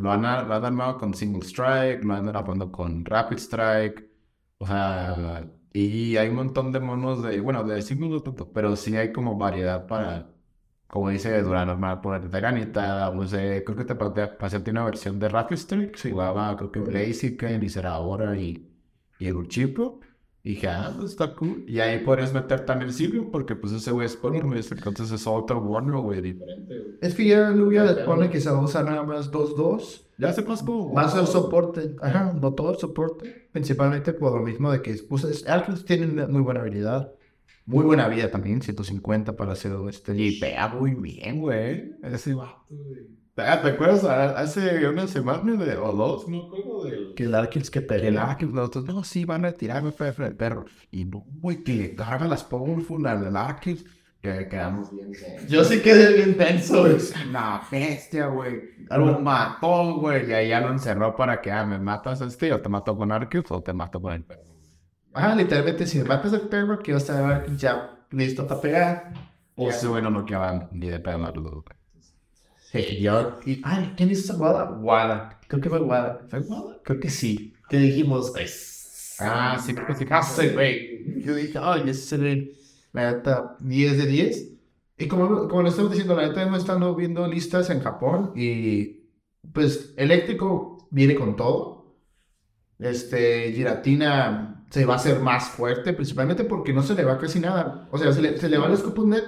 [0.00, 4.10] lo han, lo han armado con Single Strike, lo han armado con Rapid Strike.
[4.58, 7.40] O sea, y hay un montón de monos de.
[7.40, 10.34] Bueno, de Single no tanto, pero sí hay como variedad para
[10.86, 14.84] como dice Durán, normal poner de ganita, no sé, creo que te pa- pasaste una
[14.84, 18.68] versión de Rapid Strike, se jugaba, creo que Blaziken y Será ahora y,
[19.18, 20.00] y el Urchipo,
[20.42, 21.64] Y dije, ah, pues está cool.
[21.66, 24.60] Y ahí podrías meter también Silvio, porque pues ese güey es Spawner, güey.
[24.70, 26.22] Entonces es otro Warner, güey.
[26.22, 26.94] diferente, güey.
[27.02, 30.06] Es que ya Lugia pone que se va a usar nada más 2-2.
[30.16, 30.88] Ya se pasó.
[30.94, 31.94] Más el soporte.
[32.00, 33.48] Ajá, no todo el soporte.
[33.52, 37.12] Principalmente por lo mismo de que pues, Arcus tiene muy buena habilidad.
[37.66, 40.16] Muy buena vida también, 150 para hacer este.
[40.16, 41.92] Y pega muy bien, güey.
[42.02, 43.19] Ese vato, güey.
[43.36, 44.04] Ah, ¿Te acuerdas?
[44.04, 47.14] Ah, Hace una semana de, o dos, no acuerdo del...
[47.14, 48.30] Que el Arcus que El pelea.
[48.30, 50.66] Arceus, nosotros, no, sí, van a tirarme fue el perro.
[50.90, 53.84] Y no, güey, que le carga las Powerful al Arceus.
[54.20, 55.10] Que quedamos bien.
[55.48, 56.80] Yo sí quedé bien tenso.
[56.82, 56.96] güey.
[57.30, 58.60] Una bestia, güey.
[58.90, 60.28] Lo mató, güey.
[60.28, 62.94] Y ahí ya lo encerró para que, ah, me matas a este, o te mato
[62.96, 64.42] con Arceus, o te mato con el perro.
[65.14, 69.12] Ajá, literalmente, si me matas al perro, que vas a ver ya listo para pegar.
[69.56, 71.79] O ese güey no lo quedaban ni de pedo, güey.
[72.70, 73.40] Sí, yo.
[73.44, 74.70] Y, ay, ¿quién hizo esa Wada?
[74.70, 75.40] Wada.
[75.48, 76.26] Creo que fue Wada.
[76.28, 76.78] ¿Fue Wada?
[76.84, 77.54] Creo que sí.
[77.68, 79.16] Que dijimos, es.
[79.18, 80.06] Ah, sí, creo que sí.
[80.08, 81.20] Ah, sí, güey.
[81.22, 82.56] Yo dije, ay, ese es el.
[82.92, 84.52] La neta, 10 de 10.
[84.98, 89.00] Y como, como le estamos diciendo, la neta hemos estado viendo listas en Japón y
[89.52, 91.96] pues eléctrico viene con todo.
[92.78, 97.40] Este, Giratina se va a hacer más fuerte, principalmente porque no se le va casi
[97.40, 97.88] nada.
[97.90, 99.24] O sea, se le, se le va el Scoopnet,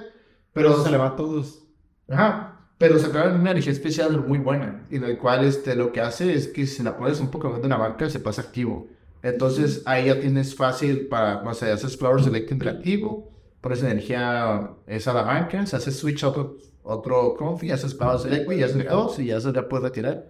[0.53, 1.67] pero se le va a todos.
[2.07, 2.52] Ajá.
[2.83, 6.49] Pero sacaron una energía especial muy buena, y la cual este, lo que hace es
[6.49, 8.89] que si la pones un poco de una banca, se pasa activo.
[9.21, 15.11] Entonces ahí ya tienes fácil para, o sea, haces Flower Select interactivo, pones energía esa
[15.11, 18.89] a la banca, se hace switch a otro, otro confi, haces Flower Select, y haces
[18.89, 20.29] dos, y ya se la puedes retirar.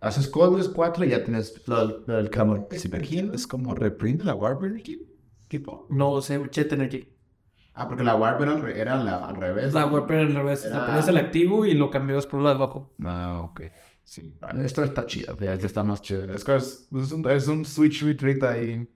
[0.00, 2.66] Haces Codless 4 y ya tienes lo, del camel.
[3.32, 4.82] Es como reprint la Warburg
[5.48, 5.86] tipo.
[5.88, 7.15] No sé, Jet Energy.
[7.78, 9.74] Ah, porque la Warburg era, al re- era la, al revés.
[9.74, 10.64] La web era al revés.
[10.64, 12.94] Era- La ponías el activo y lo cambiabas por lo de abajo.
[13.04, 13.60] Ah, ok.
[14.02, 14.34] Sí.
[14.64, 15.36] Esto está chido.
[15.38, 16.24] Ya, ya está más chido.
[16.32, 18.88] Es que es, es un, es un switch retreat ahí.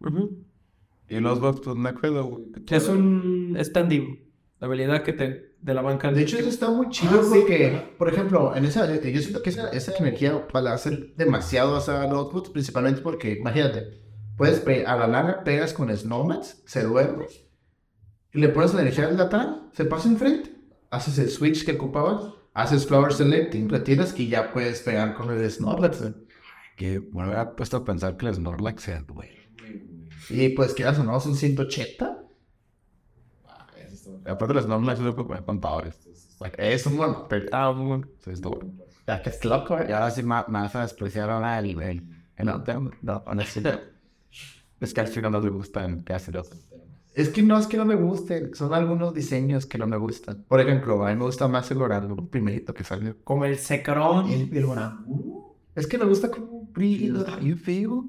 [1.08, 2.44] Y los bots, pues me acuerdo, güey.
[2.70, 4.30] Es un standing.
[4.60, 5.54] La habilidad que te.
[5.60, 6.10] de la banca.
[6.12, 9.68] De hecho, eso está muy chido porque, por ejemplo, en esa, yo siento que esa,
[9.70, 14.00] esa energía para hacer demasiado a los outputs, principalmente porque, imagínate,
[14.36, 17.26] puedes a la larga pegas con Snowmats, se duerme,
[18.32, 20.54] y le pones energía del lateral, se pasa enfrente,
[20.90, 25.50] haces el switch que ocupabas, haces Flower Selecting, retiras y ya puedes pegar con el
[25.50, 26.12] Snorlax.
[26.76, 29.50] Que bueno, me había puesto a pensar que el Snorlax se duele.
[30.28, 32.18] Y pues, quieras o no, son 180.
[34.26, 35.94] Aparte, el Snorlax se puede poner.
[36.56, 37.74] Es un buen Ah,
[38.26, 38.66] es duro.
[39.06, 41.28] Ya que es loco, Y ahora sí me, vas a despreciar
[41.64, 42.02] el, el,
[42.36, 42.92] el Nintendo.
[43.02, 43.90] No, honestamente.
[44.80, 46.50] Es que al final no le gustan hacen los.
[47.20, 50.44] Es que no es que no me gusten, son algunos diseños que no me gustan.
[50.48, 53.16] Por ejemplo, a mí me gusta más el oráculo primerito que salió.
[53.24, 54.30] Como el Secron.
[54.30, 55.56] El, el oráculo.
[55.74, 57.36] Es que me gusta como brilla.
[57.36, 58.04] bien feo,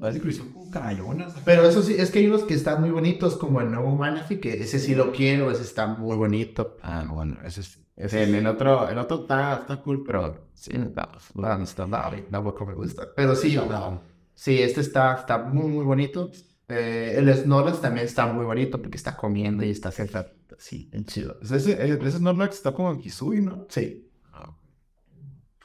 [0.00, 1.34] Parece que como crayonas.
[1.44, 4.38] Pero eso sí, es que hay unos que están muy bonitos, como el nuevo Manaphy,
[4.40, 6.76] que ese sí lo quiero, ese está muy bonito.
[6.82, 7.78] Ah, bueno, ese es.
[7.96, 10.92] Ese, el, el otro, el otro está, está cool, pero sí, no,
[11.34, 13.08] no, no está nada, tampoco me gusta.
[13.16, 14.02] Pero sí, No.
[14.34, 16.30] sí, este está, está muy, muy bonito.
[16.68, 20.32] Eh, el Snorlax también está muy bonito porque está comiendo y está cerca.
[20.58, 21.38] Sí, en chido.
[21.40, 23.66] Ese, ese, ese Snorlax está como en Hisui, ¿no?
[23.68, 24.02] Sí.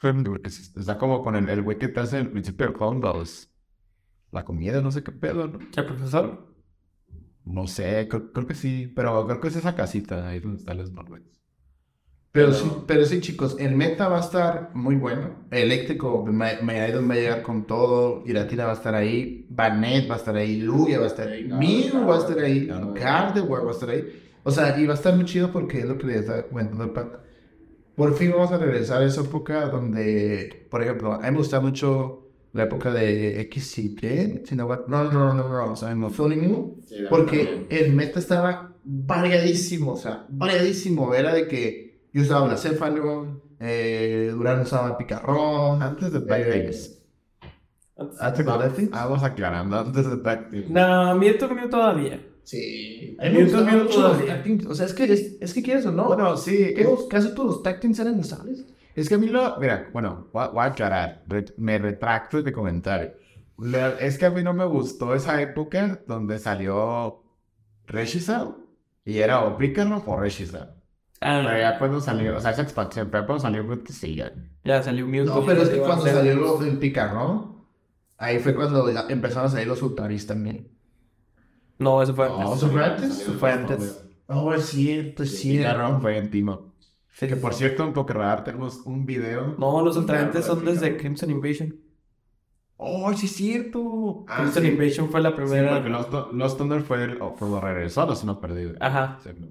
[0.01, 3.51] Sí, está como con el, el güey que te hace el principio Clown Balls.
[4.31, 5.59] La comida, no sé qué pedo, ¿no?
[5.71, 6.55] ¿Ya, profesor?
[7.43, 10.71] No sé, creo, creo que sí, pero creo que es esa casita ahí donde está
[10.71, 11.40] el Snorlax.
[12.33, 15.31] Pero sí, pero sí, chicos, el meta va a estar muy bueno.
[15.51, 18.23] Eléctrico, Me- Megaidon va a llegar con todo.
[18.25, 19.45] Iratina va a estar ahí.
[19.49, 20.61] Banet va a estar ahí.
[20.61, 21.43] Lugia va a estar ahí.
[21.43, 22.67] Mew va a estar ahí.
[22.95, 24.05] Gardevoir va a estar ahí.
[24.43, 26.85] O sea, y va a estar muy chido porque es lo que les estaba comentando
[26.85, 27.19] el Pac.
[27.95, 31.59] Por fin vamos a regresar a esa época donde, por ejemplo, a mí me gusta
[31.59, 34.41] mucho la época de X y Y.
[34.45, 36.77] si no, no, no, no, no, o sea, no, Fully Mew.
[37.09, 41.13] Porque el meta estaba variadísimo, o sea, variadísimo.
[41.13, 46.97] Era de que yo usaba una Céfalo, eh, Durán usaba Picarrón, Antes de Tactics.
[48.19, 48.89] antes de Deathwing.
[48.93, 50.69] Ah, vamos aclarando, antes de Tactics.
[50.69, 52.27] No, Mewtwo mío todavía.
[52.43, 54.65] Sí, A mí me gustaban mucho los tactings.
[54.65, 56.05] O sea, es que, es, es que quieres o no.
[56.07, 58.65] Bueno, sí, los- casi todos los tactings eran usables.
[58.95, 59.57] Es que a mí lo.
[59.59, 61.23] Mira, bueno, voy a, voy a aclarar.
[61.27, 63.13] re- me retracto de comentario.
[63.59, 67.21] La- es que a mí no me gustó esa época donde salió
[67.85, 68.55] Reshiza
[69.05, 70.19] y era o Picaro o
[71.21, 71.43] Reshiza.
[71.43, 74.15] Pero Ah, ya cuando salió, o sea, esa expansión, pero cuando salió Good que sí,
[74.15, 74.31] ya.
[74.63, 75.35] ya salió Mewtwo.
[75.41, 77.57] No, pero es que cuando salió lo del Picarrón,
[78.17, 80.67] ahí fue cuando ya empezaron a salir los Ultaris también.
[81.77, 82.57] No, eso fue No, antes.
[82.57, 83.19] ¿Eso fue antes?
[83.21, 84.05] Eso fue antes.
[84.27, 85.69] Oh, es cierto, es cierto.
[85.71, 86.71] Picaro fue en Timo.
[87.19, 89.55] Que por cierto, en Pokerradar tenemos un video.
[89.59, 91.75] No, los ultraentes son desde Crimson Invasion.
[92.77, 94.25] Oh, sí es cierto.
[94.27, 94.65] Ah, sí.
[94.65, 95.73] Invasion fue la Sí, primera.
[95.83, 95.89] porque
[96.33, 98.73] Lost, Thunder fue el, oh, fue lo regresó, los no perdido.
[98.79, 99.19] Ajá.
[99.23, 99.47] Sí, no.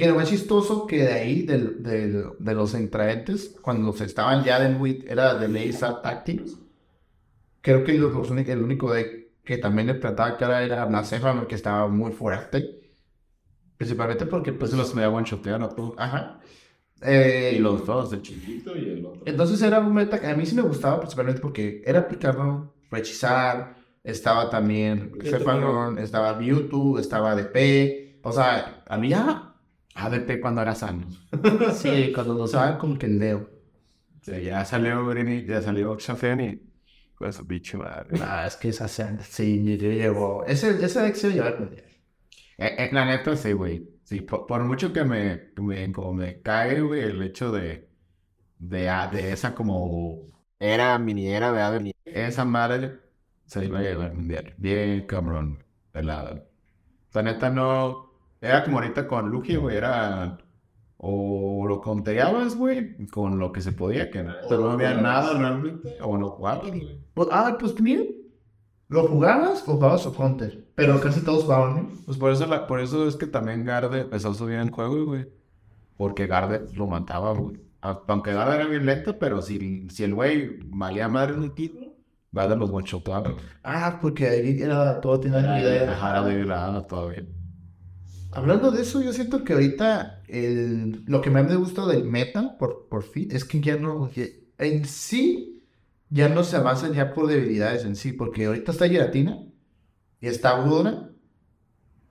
[0.00, 4.42] Que lo más chistoso que de ahí, del, del- de los intraentes, cuando se estaban
[4.44, 6.56] ya de muy, era de Laser Tactics,
[7.60, 11.46] creo que los, los únicos- el único de que también le trataba cara era Blasphemous,
[11.46, 12.80] que estaba muy fuerte.
[13.76, 15.94] Principalmente porque, pues, los media one shotean a todos.
[15.98, 16.40] Ajá.
[17.02, 18.76] Eh, Y los dos de chiquito.
[18.76, 19.22] Y el otro.
[19.26, 23.74] Entonces era un meta que a mí sí me gustaba principalmente porque era aplicarlo, rechizar,
[24.04, 29.49] estaba también Sephiroth, estaba Mewtwo, estaba DP, o sea, a mí ya,
[30.06, 31.08] ADP cuando era sano.
[31.74, 33.50] sí, cuando lo usaban como que el Leo.
[34.22, 36.60] Sí, ya salió Brini, ya salió Shotean y.
[37.14, 38.18] Con su bicho madre.
[38.22, 41.84] Ah, es que esa sí, llegó, ese, ese deck se iba a llevar al mundial.
[42.58, 43.88] Eh, eh, la neta, sí, güey.
[44.04, 47.88] Sí, por, por mucho que me, me, como me cae, güey, el hecho de,
[48.58, 51.80] de, ah, de esa como era, mini era, ¿verdad?
[51.80, 53.00] Mini- Esa madre
[53.46, 54.54] se iba a llevar al mundial.
[54.58, 56.44] Bien cabrón, pelada.
[57.12, 58.09] La neta no,
[58.40, 60.38] era como ahorita con Lugia, güey, era
[61.02, 65.32] o lo conteabas, güey, con lo que se podía, que no, pero no había nada
[65.32, 67.00] realmente, o no jugabas, güey.
[67.14, 68.02] Pues, ah, pues mira,
[68.88, 71.88] lo jugabas o jugabas o counter, pero casi todos jugaban, ¿eh?
[72.04, 74.70] Pues por eso, la, por eso es que también Garde empezó a subir en el
[74.70, 75.26] juego, güey.
[75.96, 77.60] Porque Garde lo mataba, güey.
[77.80, 81.94] Aunque Garde era bien lento, pero si, si el güey valía madre en el título,
[82.32, 82.86] Garde los one.
[83.62, 85.38] Ah, porque ahí era, todo tenía.
[85.92, 87.24] Ajá, era de la todavía.
[88.32, 92.56] Hablando de eso, yo siento que ahorita el- lo que más me gusta del meta,
[92.58, 95.62] por, por fin, es que ya no, que en sí,
[96.10, 99.38] ya no se avanzan ya por debilidades en sí, porque ahorita está Giratina
[100.20, 101.10] y está Budona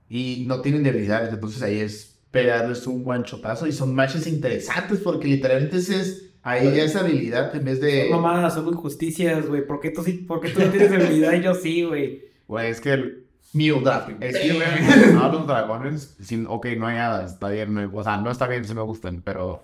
[0.08, 5.26] y no tienen debilidades, entonces ahí es pegarles un guanchotazo y son matches interesantes porque
[5.28, 8.08] literalmente es, ahí ya es habilidad en vez de...
[8.10, 9.66] Mamadas, son injusticias, güey.
[9.66, 12.24] ¿Por qué tú sí, por qué tú no tienes debilidad y yo sí, güey?
[12.46, 14.16] Güey, es que Mew Drafting.
[14.20, 18.16] es que, no, los dragones, sin, ok, no hay nada, está bien, no- o sea,
[18.18, 19.62] no está bien, sí me gustan, pero,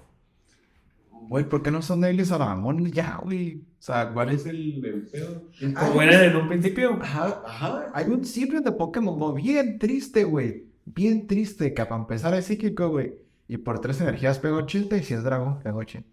[1.28, 3.56] güey, ¿por qué no son débiles a dragones ya, güey?
[3.78, 5.42] O sea, ¿cuál es el, el pedo?
[5.78, 6.98] Como eran en un principio.
[7.00, 7.86] Ajá, ajá.
[7.94, 10.64] Hay un ciclo de Pokémon bien triste, güey.
[10.84, 13.14] Bien triste, que para empezar es psíquico, güey.
[13.48, 16.08] Y por tres energías pego 80 y si es dragón, pego 80.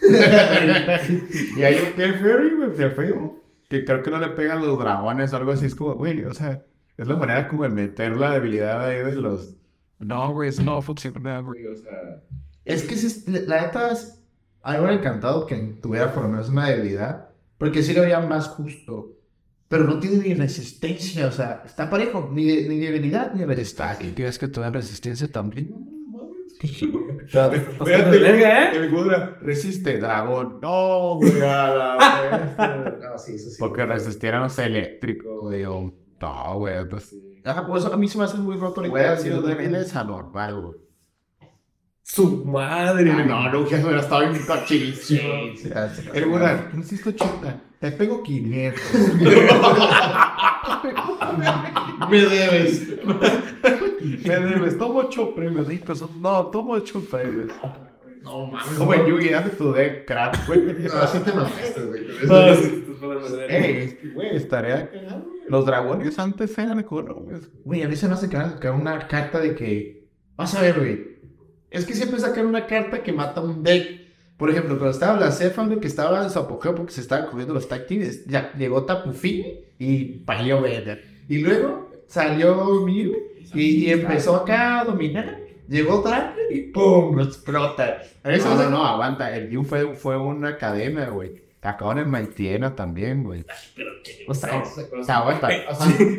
[1.56, 3.42] y hay un que Fairy, güey, de feo.
[3.68, 5.66] Que creo que no le pegan los dragones o algo así.
[5.66, 6.62] Es como, güey, o sea,
[6.98, 9.54] es la manera como de meter la debilidad ahí de los.
[9.98, 11.66] No, güey, eso no funciona, güey.
[11.66, 12.22] O sea.
[12.64, 14.22] Es que si- la neta es.
[14.62, 17.30] A mí me hubiera encantado que tuviera por lo menos una debilidad.
[17.56, 19.14] Porque sí lo veía más justo.
[19.68, 22.30] Pero no tiene ni resistencia, o sea, está parejo.
[22.32, 24.06] Ni, de- ni debilidad ni resistencia.
[24.06, 25.74] ¿Y quieres que tuviera resistencia también?
[27.28, 29.36] Espérate, verga, ¿eh?
[29.42, 30.58] Resiste dragón.
[30.60, 33.56] No, güey, No, sí, eso sí.
[33.58, 35.92] Porque resistiera, no sé, eléctrico, güey, o...
[36.20, 37.14] No, güey, pues...
[37.44, 40.04] Ajá, por eso a mí se me hace muy roto Güey, ha sido débiles a
[40.04, 40.74] normal, güey.
[42.02, 43.26] Su madre, güey.
[43.26, 44.24] No, no, que hubiera estado
[45.74, 48.82] ah, sí, El Gudra, insisto, chuta, te pego 500.
[52.10, 52.88] Me debes.
[54.24, 55.68] Me debes, tomo 8 premios,
[56.18, 57.52] no, tomo 8 premios.
[58.22, 58.74] No mames.
[58.76, 60.86] Como en Yugi, dame tu deck, crack, güey.
[60.92, 62.06] Así te mamaste, güey.
[62.26, 62.38] No.
[63.48, 65.26] Ey, que, güey, estaría cagado.
[65.48, 67.48] Los dragones antes eran económicos.
[67.64, 70.08] Güey, a mí se me hace que van a sacar una carta de que.
[70.36, 71.18] Vas a ver, güey.
[71.70, 74.08] Es que siempre sacan una carta que mata un deck.
[74.36, 77.54] Por ejemplo, cuando estaba la güey, que estaba en su apogeo porque se estaban comiendo
[77.54, 80.98] los teams, ya llegó Tapufi y valió verga.
[81.28, 83.12] Y luego salió Mew
[83.54, 85.47] y, y empezó acá a dominar.
[85.68, 87.14] Llegó Dragon y ¡pum!
[87.16, 87.98] Lo explota.
[88.24, 89.34] Eso No, no, no, aguanta.
[89.36, 91.42] El Yu fue, fue una academia, güey.
[91.98, 93.44] En Maitiena también, güey.
[94.26, 94.62] O sea,
[94.98, 95.48] O sea, aguanta.
[95.50, 95.64] ¡Ey!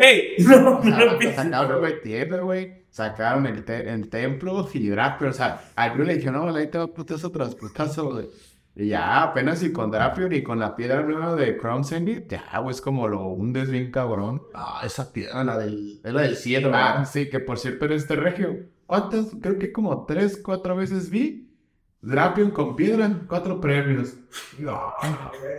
[0.02, 0.36] ¡Ey!
[0.46, 1.36] No, O sea, no aguanta, empieces.
[1.38, 2.74] sacaron en Maitiena, güey.
[2.92, 5.30] Sacaron el, te- el templo y Drapion.
[5.30, 8.28] O sea, al le dijeron, no, ahí te va a putazo tras putazo, güey.
[8.76, 12.60] Y ya, apenas y con Drapion y con la piedra nueva de Crown Sandy, ya,
[12.60, 14.42] güey, es como lo hundes bien cabrón.
[14.54, 17.10] Ah, esa piedra, la del, es la del cielo, Ah, ¿verdad?
[17.12, 18.58] sí, que por cierto en este regio.
[18.90, 19.28] ¿Cuántas?
[19.40, 21.46] Creo que como tres, cuatro veces vi.
[22.02, 24.16] Drapion con piedra, cuatro premios.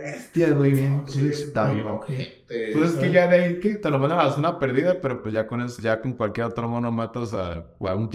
[0.03, 1.03] Bestia, güey, bien.
[1.07, 2.71] Sí, está bien, ojete.
[2.73, 5.21] Pues es que ya de ahí que te lo mandan a la zona perdida, pero
[5.21, 8.09] pues ya con eso, ya con cualquier otro mono matas a, un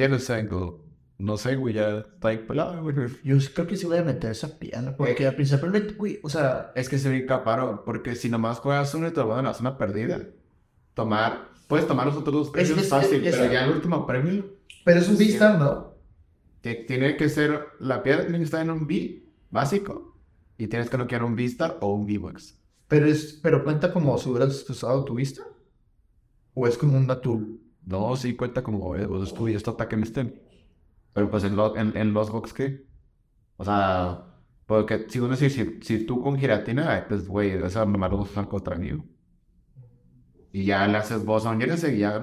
[0.53, 0.85] o
[1.17, 2.95] no sé, güey, ya está ahí pelado, güey.
[3.25, 6.91] Yo creo que sí voy a meter esa piedra, porque principalmente, güey, o sea, Es
[6.91, 9.55] que se ve caparo, porque si nomás juegas uno y te lo mandan a la
[9.55, 10.21] zona perdida,
[10.93, 14.56] tomar, puedes tomar los otros dos premios es- fácil, es- pero ya el último premio
[14.87, 15.97] pero es un Vistar, ¿no?
[16.62, 20.18] que tiene que ser, la piedra tiene que estar en un B básico
[20.59, 22.61] y tienes que bloquear un V-Star o un V-Box.
[22.89, 25.43] Pero, es, pero cuenta como si hubieras usado tu vista.
[26.55, 27.41] ¿O es como un natur?
[27.84, 30.43] No, sí cuenta como, pues tú y esto ataque en este.
[31.14, 32.87] Pero pues en, lo- en, en los box, ¿qué?
[33.57, 34.24] O sea,
[34.66, 38.47] porque si uno dice, si, si tú con giratina, pues güey, esa mamá lo usan
[38.47, 38.91] contra mí.
[40.53, 42.20] Y ya le haces voz a un y ya.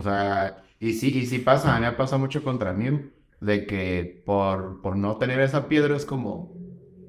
[0.00, 3.10] O sea, y sí, y sí pasa, me ha pasado mucho contra mí,
[3.42, 6.54] de que por, por no tener esa piedra es como,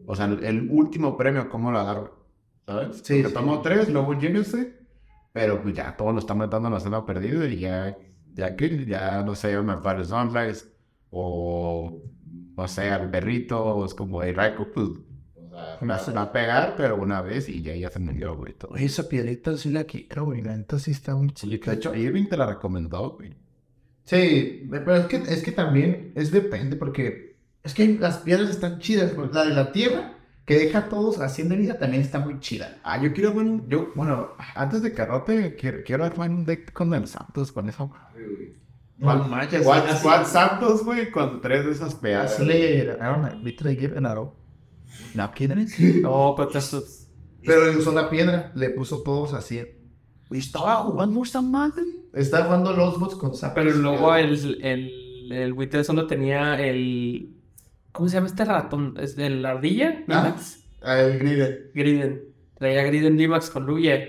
[0.06, 2.26] o sea, el, último premio, ¿cómo lo agarro?
[2.66, 2.98] ¿Sabes?
[3.02, 3.34] Sí, sí.
[3.34, 4.68] tomo tres, luego Genesis,
[5.32, 7.98] pero pues ya todos lo están metiendo en la zona perdida y ya,
[8.34, 10.66] ya que, ya no sé, me para Sunrise
[11.10, 11.98] o,
[12.58, 14.90] no sé, al perrito, o es como, hey, Raiko, pues,
[15.82, 18.74] me va- a pegar, pero una vez y ya, ya se me dio, güey, todo.
[18.74, 20.42] Oye, esa piedrita sí la quiero, güey.
[20.42, 23.34] La neta sí está muy Sí, de hecho, Irving te la recomendó, güey.
[24.04, 28.80] Sí, pero es que, es que también es depende, porque es que las piedras están
[28.80, 29.12] chidas.
[29.12, 32.80] pues, La de la tierra, que deja a todos haciendo herida, también está muy chida.
[32.84, 36.94] Ah, yo quiero, bueno, yo, bueno, antes de Carrote, quiero, quiero armar un deck con
[36.94, 37.92] el Santos, con eso.
[38.98, 41.10] No manches, ¿Cuál, así- cuál Santos, güey?
[41.10, 42.46] Con tres de esas pedazos.
[42.46, 43.72] le ganaron a Victor.
[44.02, 44.34] No,
[45.36, 45.80] ¿quién es?
[46.02, 46.84] No, pero eso-
[47.44, 49.62] Pero él usó la piedra, le puso todos así.
[50.30, 51.84] Y estaba jugando esa madre.
[52.14, 53.64] Estaba jugando los bots con Zapdos.
[53.66, 57.30] Pero luego el, el, el Wither solo tenía el.
[57.92, 58.96] ¿Cómo se llama este ratón?
[59.00, 60.04] ¿Es de la ardilla?
[60.08, 60.24] Ah.
[60.26, 60.64] ¿Limax?
[60.82, 61.58] Ah, el Griden.
[61.74, 62.22] Griden.
[62.58, 64.00] Traía Griden Limax con Luya.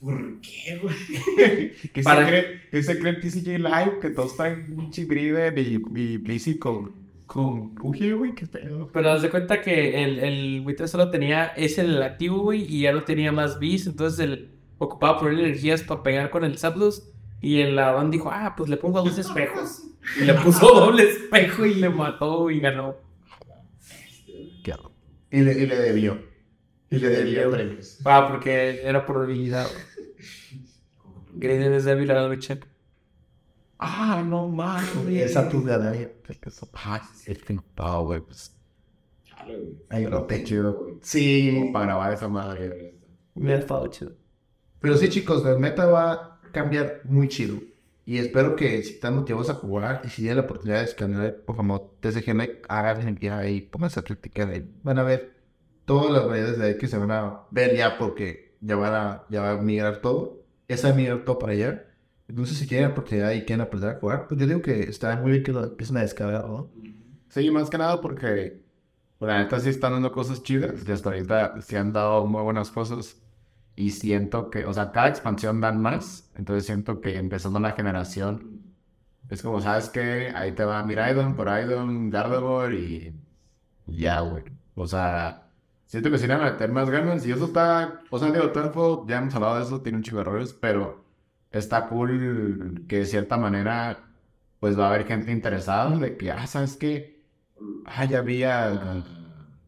[0.00, 1.72] ¿Por qué, güey?
[1.92, 2.60] ¿Qué Para- se cree?
[2.70, 3.98] ¿Qué se cree el TCG Live?
[4.00, 6.92] Que todos están un chibride y, y Blissey con,
[7.26, 8.88] con Uji, güey, qué pedo.
[8.92, 12.82] Pero haz de cuenta que el, el Wither solo tenía ese el activo, güey, y
[12.82, 13.86] ya no tenía más bis.
[13.86, 17.12] Entonces él ocupaba poner energías para pegar con el Zapdos.
[17.40, 19.82] Y el Adán dijo, ah, pues le pongo dos espejos.
[20.20, 22.96] Y le puso doble espejo y le mató y ganó.
[25.30, 26.18] Y le, y le debió.
[26.88, 27.98] Y le debió premios.
[28.04, 29.66] Ah, porque era por debilidad.
[31.34, 32.58] Griden es débil a la lucha.
[33.78, 35.30] Ah, no mames.
[35.30, 36.08] Esa tuya ahí.
[36.74, 38.56] Ah, es que no, güey, pues.
[39.90, 40.94] Ahí lo te chido, güey.
[41.02, 41.70] Sí.
[41.72, 42.98] Para grabar esa madre.
[43.34, 44.12] Me ha estado chido.
[44.80, 47.58] Pero sí, chicos, el meta va a cambiar muy chido.
[48.04, 51.36] Y espero que si están motivados a jugar y si tienen la oportunidad de escanear,
[51.44, 54.70] por favor, TCGM, hagan el ahí, pónganse a practicar ahí.
[54.84, 55.34] Van a ver
[55.84, 59.24] todas las variedades de ahí que se van a ver ya porque ya van a,
[59.28, 60.44] ya va a migrar todo.
[60.68, 61.84] Ya se va a migrar todo para allá.
[62.28, 65.32] Entonces, si tienen oportunidad y quieren aprender a jugar, pues yo digo que está muy
[65.32, 66.68] bien que lo empiecen a descargar, ¿no?
[67.28, 68.62] Sí, más que nada porque
[69.18, 70.86] pues, la neta sí están dando cosas chidas.
[70.86, 73.16] Y hasta ahorita sí han dado muy buenas cosas.
[73.76, 76.30] Y siento que, o sea, cada expansión dan más.
[76.36, 78.62] Entonces siento que empezando la generación,
[79.28, 80.32] es como, ¿sabes qué?
[80.34, 83.14] Ahí te va Miraidon, Coraidon, Gardevoir y
[83.86, 84.44] ya, güey.
[84.74, 85.48] O sea,
[85.86, 87.26] siento que le van a meter más ganas.
[87.26, 89.98] Y eso está, o sea, digo, todo el juego, ya hemos hablado de eso, tiene
[89.98, 91.05] un chico de errores, pero
[91.58, 94.04] está cool que de cierta manera,
[94.60, 97.24] pues va a haber gente interesada de que, ah, ¿sabes qué?
[97.86, 99.04] Ah, ya había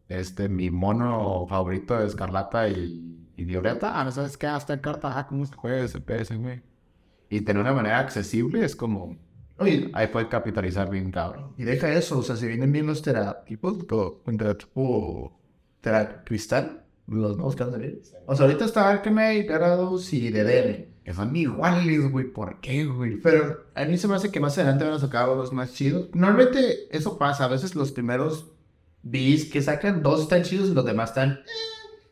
[0.09, 3.99] este, mi mono favorito de Escarlata y, y Violeta.
[3.99, 4.47] Ah, ¿no sabes qué?
[4.47, 6.61] Hasta en carta, ah, ¿cómo se juega ese PS, güey?
[7.29, 9.17] Y tener una manera accesible es como,
[9.57, 11.53] Oye, ahí puedes capitalizar bien, cabrón.
[11.57, 15.39] y deja eso, o sea, si vienen bien los teratipos, todo, un teratipo,
[15.81, 18.01] teracristal, los nuevos que van a salir.
[18.25, 20.88] O sea, ahorita está Arcanine, Gyarados y DDR.
[21.09, 23.15] Que son iguales, güey, ¿por qué, güey?
[23.15, 26.07] Pero a mí se me hace que más adelante van a sacar los más chidos.
[26.13, 27.45] Normalmente eso pasa.
[27.45, 28.51] A veces los primeros
[29.01, 31.31] Bs que sacan, dos están chidos y los demás están.
[31.31, 31.39] eh.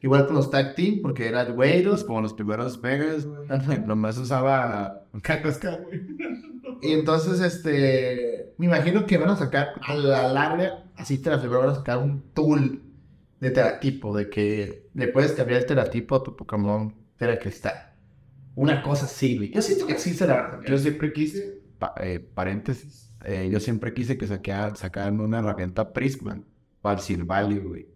[0.02, 2.04] Igual con los Tag Team, porque era Güeros.
[2.06, 3.28] Como los primeros Vegas.
[3.86, 6.02] Nomás usaba Cacasca, güey.
[6.82, 8.56] Y entonces, este.
[8.58, 12.00] Me imagino que van a sacar a la larga, así te la van a sacar
[12.00, 12.82] un tool
[13.41, 17.86] de teratipo, de que le puedes cambiar el teratipo a tu Pokémon Teracristal.
[18.58, 19.51] Una cosa así, güey.
[19.51, 20.60] Yo siento que existe la verdad.
[20.68, 25.93] Yo siempre quise, pa- eh, paréntesis, eh, yo siempre quise que saquea- sacaran una herramienta
[25.93, 26.39] Prisma
[26.82, 27.88] para el Silvalio, güey.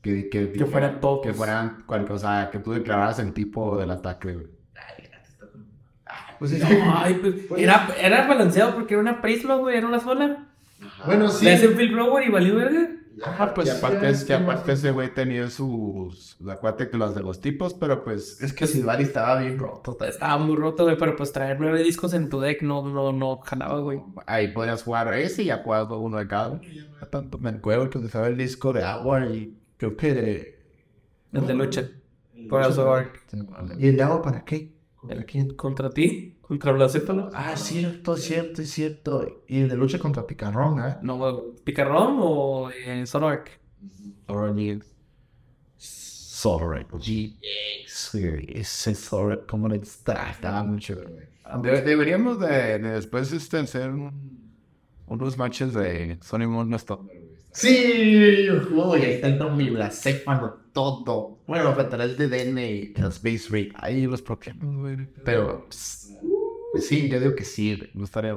[0.00, 1.20] Que, que, Que fueran todos.
[1.26, 4.46] Que fueran cualquier cosa, que tú declararas el tipo del ataque, güey.
[6.38, 10.00] Pues es No, ay, pues, era, era balanceado porque era una Prisma, güey, era una
[10.00, 10.46] sola.
[11.04, 11.44] Bueno, sí.
[11.44, 12.88] Le hacen Phil Blower y valió verga.
[13.22, 16.96] Ajá, pues Ya, aparte, ya, es, que ya, aparte ese güey tenía sus, acuérdate que
[16.96, 19.96] los de los tipos, pero pues, Es que Silvari estaba bien roto.
[20.04, 23.38] Estaba muy roto, güey, pero pues traer nueve discos en tu deck no, no, no
[23.38, 24.00] jalaba, güey.
[24.26, 26.60] ahí podías jugar ese y ya jugabas uno de cada uno.
[27.00, 30.58] No tanto me acuerdo que usaba el disco de agua y creo que de...
[31.32, 31.88] El de lucha.
[32.48, 33.02] Por eso,
[33.78, 34.79] ¿Y el de agua para qué?
[35.08, 35.54] ¿Para quién?
[35.54, 37.30] contra ti, contra Blacéfalo.
[37.32, 39.42] Ah, cierto, cierto, cierto.
[39.48, 40.96] Y de lucha contra Picarrón, ¿eh?
[41.02, 43.06] No, ¿Picarrón o eh?
[45.76, 46.84] Sobre.
[46.84, 48.46] GX, güey.
[48.58, 50.30] Ese sobre, ¿cómo le está?
[50.30, 51.28] Estaba mucho, güey.
[51.62, 54.50] De- deberíamos de, de después este, hacer un-
[55.06, 57.08] unos matches de Sony Moon Stop.
[57.52, 60.40] Sí, uy, ahí está el nombre, la sepan
[60.72, 61.38] todo.
[61.46, 63.72] Bueno, faltará el de DN y el Space Rig.
[63.76, 64.22] Ahí los
[64.80, 65.08] güey.
[65.24, 66.12] Pero pss,
[66.80, 67.90] sí, yo digo que sí, güey.
[67.94, 68.36] Me gustaría.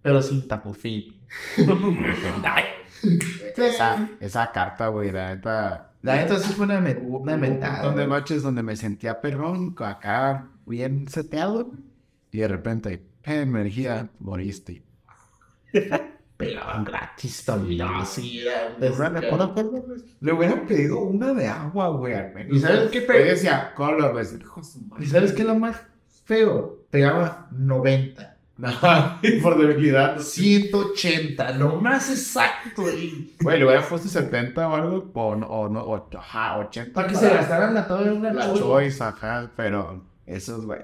[0.00, 1.20] pero sin Tapu Fini.
[3.56, 5.92] Esa, esa carta, güey, la neta.
[6.02, 7.72] La neta sí fue una, me- una Un mentada.
[7.74, 8.20] montón de güey.
[8.20, 11.72] matches donde me sentía perrón, acá bien seteado.
[12.30, 14.82] Y de repente, energía, moriste.
[16.46, 17.86] Pelaban gratis también.
[18.06, 18.76] Sí, era-
[20.20, 22.56] Le hubieran pedido una de agua, güey, al menos.
[22.56, 24.24] ¿Y sabes qué pe- decía, color, güey.
[24.40, 25.04] hijo de su madre.
[25.04, 25.76] ¿Y sabes qué es lo más
[26.24, 26.78] feo?
[26.90, 28.36] Pegaba 90.
[29.42, 30.18] Por debilidad.
[30.20, 32.88] 180, lo más exacto.
[32.90, 36.92] y- Güey, le hubieran puesto 70 o algo, o, no- o, no, o, ajá, 80.
[36.92, 38.60] Para que se gastaran la toda una La choice.
[38.62, 40.80] choice, ajá, pero esos, güey.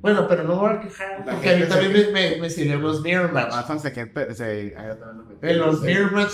[0.00, 1.22] Bueno, pero no voy a quejar.
[1.26, 3.30] La Porque a mí gente también se- me, me, me sirvieron los Mirror
[4.12, 4.74] pe- se...
[4.76, 5.46] ahí otra vez lo metí.
[5.48, 6.32] En los Mirror Match.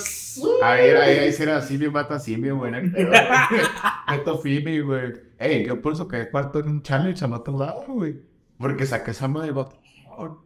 [0.63, 2.73] A ver, ahí, ahí sí era simio, mata simio, güey.
[2.73, 5.13] Meto Fimi, güey.
[5.39, 8.17] Ey, yo por eso que cuarto en un challenge al otro lado, güey.
[8.59, 9.79] Porque saqué esa madre vato,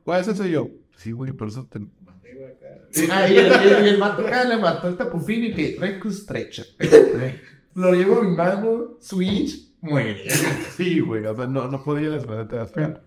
[0.04, 0.68] ¿Cuál es eso yo?
[0.96, 2.68] Sí, güey, por eso te acá.
[3.10, 3.46] Ah, y el,
[3.86, 6.66] el vato acá le mató el tapufini que Reku Stretcher.
[7.74, 10.30] Lo llevo a mi mano, Switch, muere.
[10.76, 13.02] Sí, güey, o sea, no, no podía después de fea.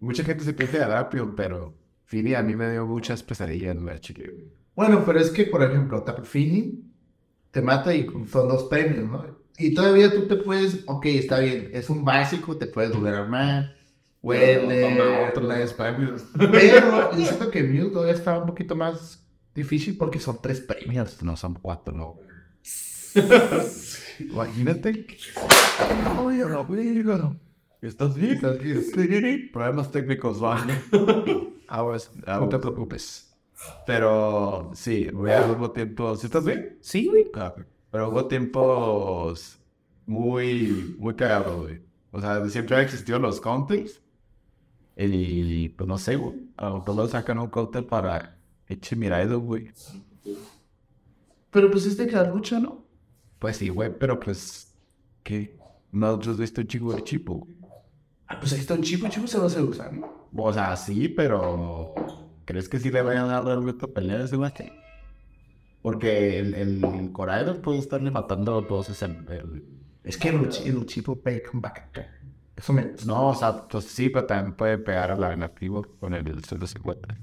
[0.00, 3.98] Mucha gente se piensa de Adapio, pero Fini a mí me dio muchas pesadillas, güey,
[4.00, 4.52] chique, güey.
[4.74, 6.84] Bueno, pero es que, por ejemplo, Tapufini
[7.50, 9.24] te mata y son dos premios, ¿no?
[9.58, 13.18] Y todavía tú te puedes, ok, está bien, es un básico, te puedes volver a
[13.20, 13.76] armar,
[14.20, 16.24] huele, Toma otro de premios.
[16.38, 21.22] pero yo siento que Mew todavía está un poquito más difícil porque son tres premios.
[21.22, 22.16] No, son cuatro, no.
[24.18, 25.06] Imagínate.
[26.20, 27.36] Oye, no, amigo.
[27.80, 28.32] ¿Estás bien?
[28.32, 29.50] ¿Estás bien?
[29.52, 30.74] Problemas técnicos, ¿vale?
[31.68, 33.34] Ahora, no te preocupes.
[33.86, 36.20] Pero sí, voy a hubo tiempos.
[36.20, 36.78] ¿Sí estás bien?
[36.80, 37.30] Sí, güey.
[37.34, 37.54] Ah,
[37.90, 39.58] Pero hubo tiempos
[40.06, 41.80] muy, muy cagados, güey.
[42.12, 44.00] O sea, siempre han existido los counters.
[44.96, 46.34] Y pues no sé, güey.
[46.56, 48.38] A lo mejor sacan un counter para
[48.68, 49.70] eche mirado, güey.
[51.50, 52.85] Pero pues este queda mucho, ¿no?
[53.38, 54.74] Pues sí, güey, pero pues.
[55.22, 55.56] ¿Qué?
[55.92, 57.46] Nosotros visto un chico de chipo.
[58.28, 60.28] Ah, pues ahí está un chipo, chipo se lo se usa, ¿no?
[60.36, 61.94] O sea, sí, pero.
[62.44, 64.72] ¿Crees que sí le vayan a dar realmente pelea a ese güey?
[65.82, 69.04] Porque el, el Coraidor puede estarle matando a todos ese.
[69.06, 69.64] el-
[70.04, 71.90] Es que el, el chipo pega con back
[72.56, 72.92] Eso me...
[73.06, 77.16] No, o sea, pues sí, pero también puede pegar a la nativo con el 150.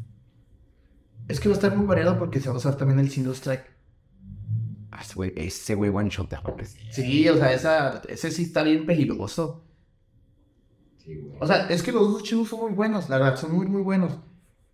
[1.28, 3.34] Es que va a estar muy variado porque se va a usar también el single
[3.34, 3.73] strike.
[4.94, 6.32] Ah, ese güey, ese güey one shot.
[6.92, 9.64] Sí, o sea, esa, ese sí está bien peligroso.
[11.40, 13.82] O sea, es que los dos chivos son muy buenos, la verdad, son muy, muy
[13.82, 14.20] buenos.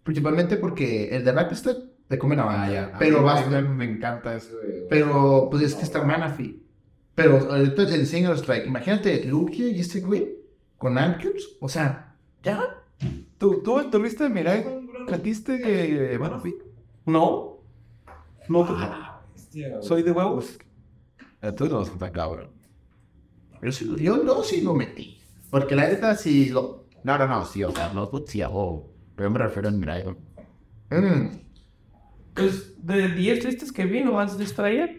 [0.04, 1.78] Principalmente porque el de Rapster
[2.10, 2.94] te come la valla.
[3.00, 4.58] pero va va me encanta eso.
[4.90, 6.66] Pero, pues es que está Manaphy.
[7.16, 10.36] Pero ahorita el single strike, imagínate Lugia y este güey
[10.78, 11.58] con Arceus.
[11.62, 12.84] O sea, ya.
[13.38, 14.62] ¿Tú, tú tuviste, mira,
[15.08, 16.56] catiste Banafi?
[17.06, 17.60] No.
[18.50, 19.09] No.
[19.82, 20.58] Soy de huevos.
[21.58, 22.50] Tú no estás tan cabrón.
[23.62, 25.20] Yo, sí- yo no sí lo metí.
[25.50, 26.86] Porque la neta sí lo.
[27.04, 28.94] No, no, no, sí, o sea, no, pues sí, hago.
[29.16, 30.04] Pero me refiero a Mirai.
[30.92, 31.30] Mm.
[32.34, 34.90] Pues de 10 listas que vi, nomás les traía.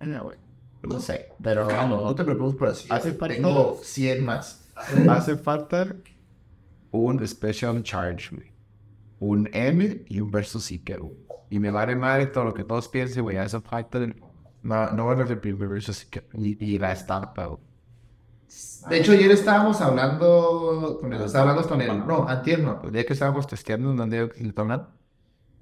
[0.00, 0.38] No, güey.
[0.82, 2.86] No sé, pero vamos, No te preocupes por así.
[2.90, 4.68] Hace falta- Tengo 100 más.
[5.08, 5.96] hace falta
[6.92, 8.52] un Special Charge, güey.
[9.18, 11.16] Un M y un Versus Seeker, güey.
[11.50, 13.36] Y me vale madre todo lo que todos piensen, güey.
[13.38, 14.16] Hace falta el...
[14.62, 16.28] No, no van a repetir el Versus Seeker.
[16.34, 17.60] Y, y la estampa, güey.
[18.88, 21.20] De hecho, ayer estábamos hablando con él.
[21.34, 22.06] Hablando con él.
[22.06, 22.80] No, antier no.
[22.84, 24.88] El día que estábamos testeando un que le toman,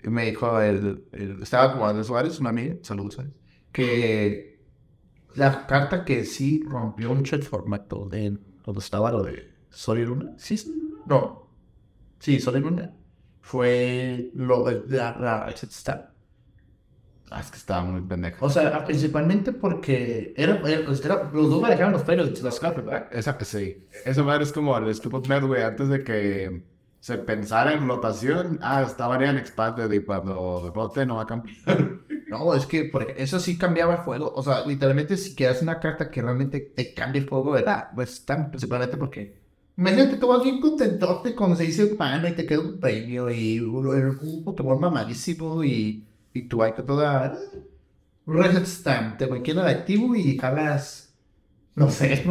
[0.03, 3.19] Y me dijo, el, el- estaba como Andrés Suárez, una amiga, saludos,
[3.73, 4.61] que
[5.35, 10.05] la carta que sí rompió mucho el formato de cuando estaba lo de Sol y
[10.05, 10.35] Luna.
[10.39, 10.73] Sí, sí,
[11.07, 11.49] no.
[12.21, 12.95] Sí, Sol y Luna.
[13.45, 16.15] Fue lo de la, la, está.
[17.31, 18.45] Ah, es que estaba muy pendejo.
[18.45, 22.85] O sea, principalmente porque era, era- era- los dos manejaban los pelos de las cartas,
[22.85, 23.09] ¿verdad?
[23.13, 23.87] Esa sí.
[24.07, 25.63] Esa madre es como el Stupid Med, güey.
[25.63, 26.65] Antes de que
[27.01, 31.57] se pensara en rotación, ah, estaba en Expanded y cuando rote no va a cambiar.
[32.27, 34.33] No, es que por ej- eso sí cambiaba el fuego.
[34.35, 37.91] O sea, literalmente si quieres una carta que realmente te cambie el fuego, ¿verdad?
[37.95, 39.44] Pues tan principalmente porque.
[39.77, 43.59] Imagínate, tú vas bien contentote con se dice pana y te queda un premio y
[43.59, 47.37] un, Pokémon mamadísimo y, y tu que toda.
[48.27, 51.15] Reset Stamp, te cualquiera de activo y jalas
[51.75, 52.25] No sé,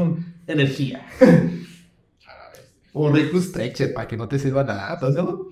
[0.48, 1.06] energía.
[2.94, 5.48] Un rico stretcher para que no te sirva nada, ¿no?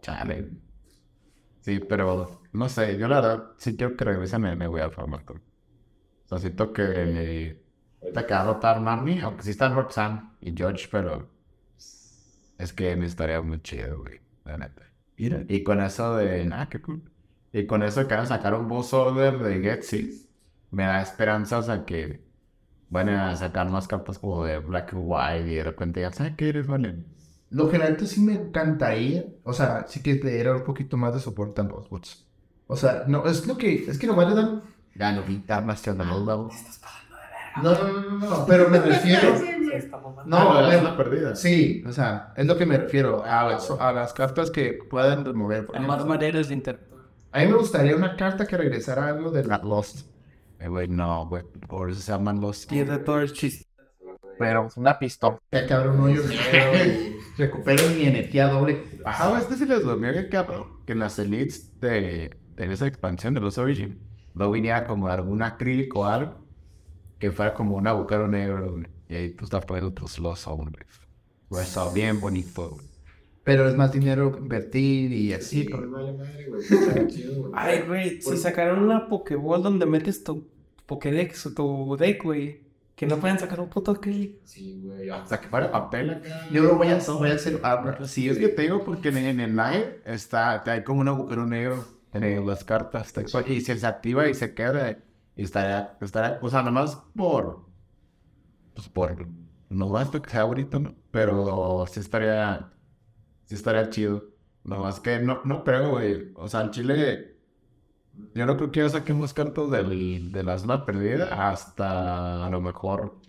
[0.00, 0.48] Chale.
[1.60, 4.90] Sí, pero no sé, yo la verdad, si quiero que regresen, me, me voy a
[4.90, 5.24] formar.
[5.28, 7.65] O sea, siento que
[8.14, 11.28] a rotar Marnie, aunque sí están Roxanne y George, pero
[12.58, 14.82] es que me estaría muy chido, güey, la neta.
[15.16, 17.02] Mira, y con eso de, ah, qué cool.
[17.52, 20.28] Y con eso que van a sacar un boss order de Getsy,
[20.70, 22.22] me da esperanzas a que
[22.90, 26.36] van a sacar más cartas como de Black and White y de repente ya sabes
[26.36, 26.96] que eres, vale.
[27.50, 31.14] Lo la neta sí me encantaría, o sea, sí que le diera un poquito más
[31.14, 32.26] de soporte a los bots.
[32.66, 34.62] O sea, no, es lo que, es que nomás le dan...
[34.98, 35.90] Ya no vi más que.
[37.62, 39.34] No, no, no, no, no, pero me refiero...
[40.24, 41.36] No, es me- la perdida.
[41.36, 45.24] Sí, o sea, es lo que me refiero a, eso, a las cartas que puedan
[45.24, 45.66] remover.
[45.66, 47.02] por Hay más maneras de interactuar.
[47.32, 50.08] A mí me gustaría una carta que regresara algo de la Lost.
[50.58, 52.70] Eh, güey, no, güey, por eso se llaman los...
[52.72, 53.66] Y es de todo el chiste.
[54.38, 55.38] Pero una pistola.
[55.50, 58.82] Que acabe un hoyo negro y recupero mi energía doble.
[59.04, 60.84] Ah, este sí les durmió que cabrón.
[60.86, 63.98] Que en las elites de, de esa expansión de los Origin,
[64.34, 66.45] no venía como algún acrílico o algo
[67.18, 68.86] que fuera como un agujero negro, güey.
[69.08, 70.86] Y ahí tú estás poniendo tus los hombres.
[71.48, 72.86] Güey, está bien bonito, güey.
[73.44, 75.64] Pero es más dinero que invertir y así.
[75.64, 76.62] Sí, vale madre, güey.
[77.54, 80.48] Ay, güey, si sacaron una Pokéball donde metes tu
[80.86, 82.66] Pokédex o tu deck, güey.
[82.96, 84.40] Que no pueden sacar un puto acrílico.
[84.44, 85.10] Sí, güey.
[85.10, 86.48] O sea, que fuera papel acá.
[86.50, 87.60] Yo lo voy a, voy a hacer.
[87.62, 91.08] Ah, Sí, es que te digo porque en, en el live está, hay como un
[91.08, 93.14] agujero negro en las cartas.
[93.46, 94.98] Y se activa y se queda.
[95.36, 97.66] Y estará, estará, o sea, nomás por,
[98.74, 99.28] pues por,
[99.68, 100.94] no va a que sea ahorita, ¿no?
[101.10, 102.72] Pero sí estaría,
[103.44, 104.24] sí estaría chido.
[104.64, 106.32] Nomás que no, no creo, güey.
[106.34, 107.36] O sea, en Chile,
[108.34, 112.60] yo no creo que ya saquemos cartas del, de la zona perdida hasta a lo
[112.60, 113.20] mejor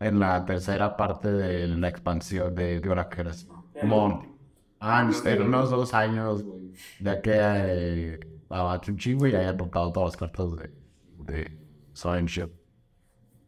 [0.00, 3.48] en la tercera parte de la expansión de, de Oraqueras.
[3.80, 4.36] Como
[4.80, 6.44] ah, en unos dos años,
[7.00, 10.70] ya que eh, a Chunchi, ya haya tocado todas las cartas de,
[11.18, 11.58] de
[11.92, 12.50] Sunship.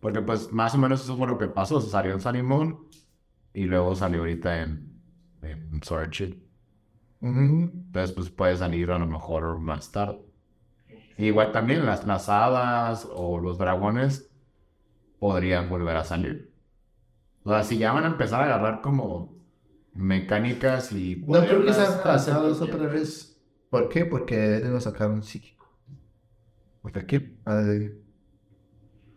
[0.01, 1.81] Porque pues más o menos eso fue lo que pasó.
[1.81, 2.89] Se salió en Salimón
[3.53, 5.01] y luego salió ahorita en,
[5.43, 6.37] en Swordship.
[7.21, 10.21] Entonces pues puede salir a lo mejor más tarde.
[11.17, 14.31] Igual también las, las hadas o los dragones
[15.19, 16.55] podrían volver a salir.
[17.43, 19.37] O sea, si ya van a empezar a agarrar como
[19.95, 21.17] mecánicas y...
[21.27, 23.41] No creo que sean pasados otra vez.
[23.69, 24.05] ¿Por qué?
[24.05, 25.58] Porque nos sacaron psíquico.
[26.93, 27.37] ¿Por qué?
[27.45, 27.91] Ay,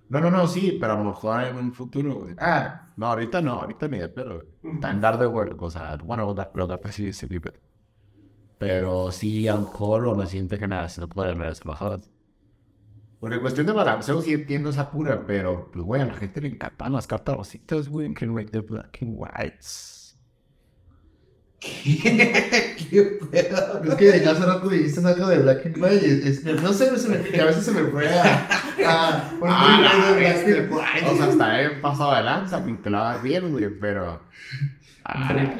[0.10, 2.36] No, no, no, sí, pero a lo mejor en un futuro, güey.
[2.38, 4.80] Ah, No, ahorita no, ahorita ni de pedo, güey.
[4.80, 7.60] Tan tarde, güey, o sea, bueno, verdad que sí, sí, pero...
[8.58, 12.12] Pero sí, a lo mejor o la siguiente generación puede ver esas bajadas.
[13.20, 16.50] Porque cuestión de balanceo sí entiendo esa pura, pero, pues, güey, a la gente le
[16.50, 18.26] encantan las cartas rositas, güey, que
[19.18, 20.01] whites.
[21.62, 23.82] Qué pedo.
[23.88, 26.06] Es que ya hace rato dijiste algo de Black and White.
[26.06, 28.24] es- es- no sé, se me, que a veces se me fue a.
[28.86, 31.06] a Ah, de Black este, and White.
[31.10, 34.22] O sea, hasta he pasado de lanza, hagas bien, güey, pero...
[35.06, 35.56] Ah,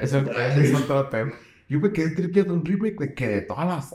[0.00, 1.32] eso es otro tema.
[1.68, 3.94] Yo me quedé tripeando un remake de que de todas las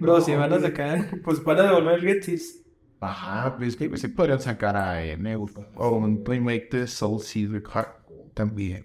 [0.00, 2.60] Bro, si van a sacar, pues van a devolver el Getsis.
[3.00, 5.46] Ajá, pues que sí podrían sacar a Neo.
[5.76, 7.86] O un remake de Soul Silver Card.
[8.34, 8.84] También.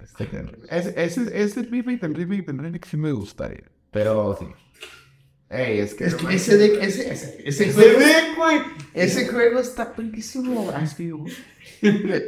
[0.70, 3.70] Ese, ese, ese remake del remake del remake sí me gustaría.
[3.92, 4.46] Pero sí.
[5.50, 6.06] Ey, es que.
[6.06, 8.00] Es que ese deck, ese, ese, ese juego,
[8.94, 10.66] ese juego está buenísimo.
[10.66, 11.34] Güey.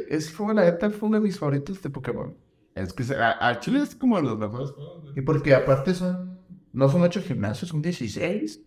[0.08, 2.36] Ese juego, la neta, fue uno de mis favoritos de Pokémon.
[2.74, 5.12] Es que a, Chile es como los mejores güey.
[5.16, 6.40] Y porque aparte son,
[6.72, 8.60] no son ocho gimnasios, son 16.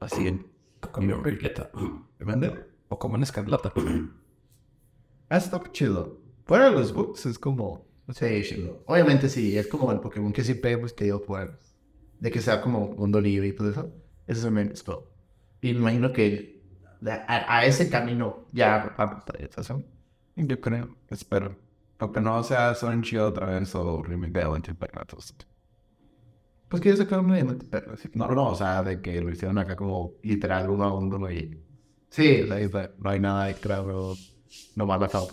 [0.00, 0.46] Así en
[0.80, 1.70] Pokémon Violeta.
[2.18, 2.66] ¿Me manda?
[2.88, 3.72] Pokémon Escarlata.
[5.28, 6.23] Ah, está chido.
[6.44, 7.86] Fuera de los books es como...
[8.12, 8.42] Sí.
[8.86, 11.58] Obviamente sí, es como el Pokémon que pegamos que yo fuera.
[12.20, 13.92] De que sea como mundo libre y todo eso.
[14.26, 15.10] Eso se me gustó.
[15.62, 16.62] Y me imagino que
[17.06, 19.86] a, a ese camino ya vamos a estación.
[20.36, 21.56] Yo creo, espero.
[21.98, 25.34] Aunque no sea Son Chido otra vez o remake de Valentín Pagnatos.
[26.68, 29.20] Pues que ya sacaron una diamante perla, así que- No, no, o sea, de que
[29.20, 31.58] lo hicieron acá como literal uno a uno y.
[32.10, 32.44] Sí,
[32.98, 34.14] no hay nada extra, pero
[34.76, 35.28] no más la.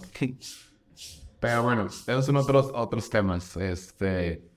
[1.42, 3.58] Pero bueno, esos son otros, otros temas.
[3.58, 4.48] Este.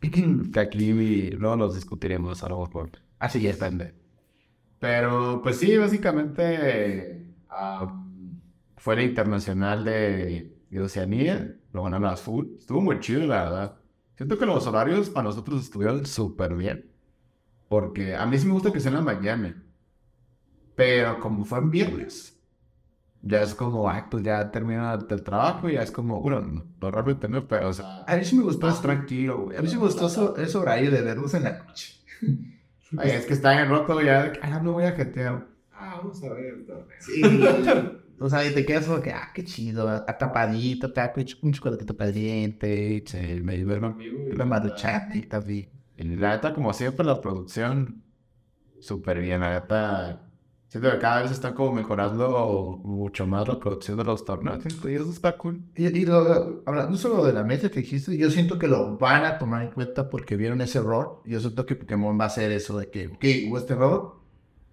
[0.52, 2.90] Que aquí no los discutiremos a lo mejor.
[3.18, 3.94] Así ya depende.
[4.78, 7.26] Pero, pues sí, básicamente.
[7.48, 8.02] ah,
[8.76, 11.56] fue la internacional de, de Oceanía.
[11.72, 12.46] Lo ganaron a full.
[12.58, 13.80] Estuvo muy chido, la verdad.
[14.16, 16.92] Siento que los horarios para nosotros estuvieron súper bien.
[17.68, 19.62] Porque a mí sí me gusta que sea en la.
[20.74, 22.35] Pero como fue en viernes,
[23.26, 26.90] ya es como, ay, pues ya termina el trabajo y ya es como, bueno, no,
[26.90, 29.56] realmente no, pero, o sea, A mí sí me gustó, más tranquilo, güey.
[29.56, 31.94] a mí sí me gustó eso, ese horario de verlos en la noche.
[32.98, 35.44] Ay, es que está en roto ya, ah, no voy a jetear.
[35.72, 36.86] Ah, vamos a ver el torneo.
[37.00, 37.20] Sí.
[38.20, 41.00] o sea, y te quedas como que, ah, qué chido, atapadito, te
[41.42, 43.96] un chocolatito caliente, Sí, me duermo.
[44.32, 45.68] una maruchatita, vi.
[45.96, 48.02] Y la neta, como siempre, la producción,
[48.78, 50.25] súper bien, la neta.
[50.68, 54.64] Siento que cada vez está como mejorando mucho más la producción de los torneos.
[54.84, 55.62] Y eso está cool.
[55.76, 59.24] Y, y lo, hablando solo de la mesa que dijiste, yo siento que lo van
[59.24, 61.22] a tomar en cuenta porque vieron ese error.
[61.24, 64.16] Yo siento que Pokémon va a hacer eso de que, ok, hubo este error.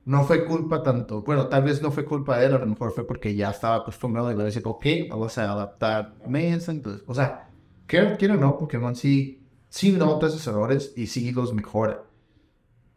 [0.06, 2.92] No fue culpa tanto, bueno, tal vez no fue culpa de él, a lo mejor
[2.92, 6.74] fue porque ya estaba acostumbrado y le decir, ok, vamos a adaptar mesa.
[6.74, 7.50] Entonces, o sea,
[7.88, 12.04] quiero, quiero no, Pokémon sí, sí nota esos errores y sí los mejora.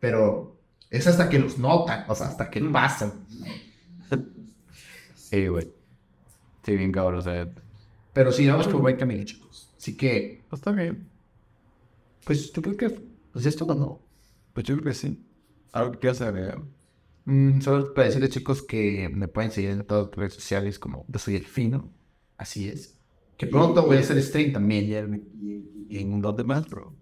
[0.00, 0.55] Pero
[0.96, 3.12] es hasta que los notan, o sea, hasta que pasan.
[5.14, 5.68] Sí, güey.
[6.62, 7.48] Sí, bien cabrón, o sea.
[8.12, 9.74] Pero sí, vamos por buen camino, chicos.
[9.76, 11.08] Así que, Pues está bien.
[12.24, 12.90] pues yo creo que,
[13.32, 14.00] pues esto no.
[14.52, 15.20] Pues yo creo que sí.
[15.72, 16.62] Algo que quieras agregar.
[17.24, 21.04] Mm, solo para decirles, chicos, que me pueden seguir en todas las redes sociales como
[21.08, 21.92] yo soy el fino.
[22.38, 22.96] Así es.
[23.36, 25.26] Que pronto voy a hacer stream también
[25.90, 26.94] y, en un dos demás, bro.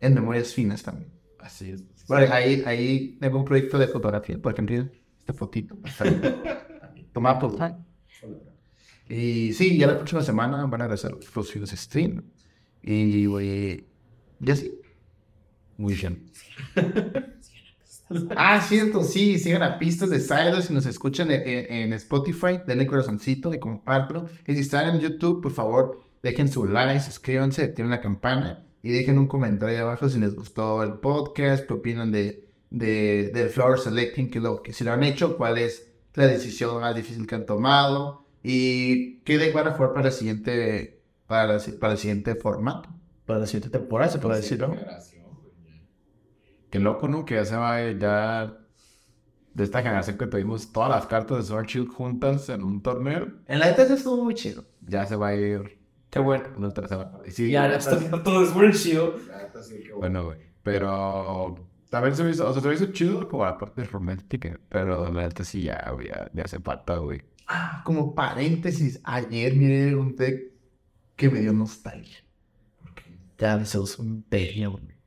[0.00, 1.10] En memorias finas también.
[1.48, 1.82] Así es.
[2.06, 4.86] Bueno, ahí, ahí tengo un proyecto de fotografía, por ejemplo,
[5.18, 5.76] esta fotito.
[7.12, 7.86] Tomada por Juan.
[9.08, 12.22] Y sí, ya la próxima semana van a regresar los próximos stream.
[12.82, 13.86] Y voy.
[14.40, 14.72] Ya sí.
[15.78, 16.26] Muy bien.
[18.36, 22.58] Ah, cierto, sí, sigan a Pistas de Silos si nos escuchan en, en- en Spotify,
[22.66, 24.26] denle corazoncito y compártelo.
[24.46, 28.92] Y si están en YouTube, por favor, dejen su like, suscríbanse, activen la campana y
[28.92, 33.50] dejen un comentario ahí abajo si les gustó el podcast, qué opinan de, de, del
[33.50, 37.26] Flower Selecting, que, lo, que si lo han hecho, cuál es la decisión más difícil
[37.26, 41.72] que han tomado y qué de van a jugar para el siguiente, para, el si-
[41.72, 42.88] para el siguiente formato,
[43.26, 44.74] para la siguiente temporada, se puede decir, ¿no?
[46.70, 47.24] Qué loco, ¿no?
[47.24, 48.58] Que ya se va ya.
[49.54, 53.26] De esta generación que tuvimos todas las cartas de Sword Shield juntas en un torneo,
[53.46, 54.64] En la eso estuvo muy chido.
[54.82, 55.77] ya se va a ir
[56.10, 56.44] Qué bueno.
[56.56, 57.12] una tercera.
[57.26, 59.16] Y sí, Ya, ya está viendo todo es buen chido.
[59.98, 60.38] Bueno, güey.
[60.62, 61.56] Pero
[61.90, 64.58] también se me hizo, o sea, se me hizo chido como la parte romántica.
[64.68, 67.22] Pero la neta sí ya, güey, ya, ya hace falta, güey.
[67.46, 70.52] Ah, como paréntesis, ayer miré un deck
[71.16, 72.18] que me dio nostalgia.
[73.38, 74.98] Ya se usó un güey.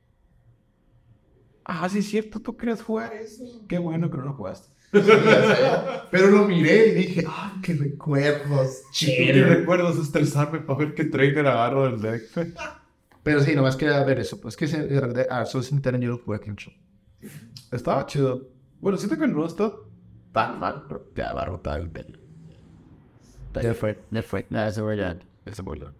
[1.64, 3.44] Ah, sí, es cierto, tú querías jugar eso.
[3.68, 4.74] Qué bueno que no lo jugaste.
[4.92, 8.82] Pero lo miré y dije, ¡ah, qué recuerdos!
[8.98, 9.46] ¿Qué Chido.
[9.48, 12.56] recuerdas estresarme para ver qué trainer agarro del deck?
[13.22, 14.40] Pero sí, nomás quería ver eso.
[14.40, 14.76] Pues que se,
[15.30, 16.70] ah, enteran yo lo jugué mucho.
[17.70, 18.48] Estaba chido.
[18.80, 19.72] Bueno, siento que no está
[20.32, 22.18] tan mal, pero ya va a rotar el deck.
[23.62, 24.46] Ya fue, ya fue.
[24.50, 25.16] Nada, eso fue ya.
[25.64, 25.96] Muy largo.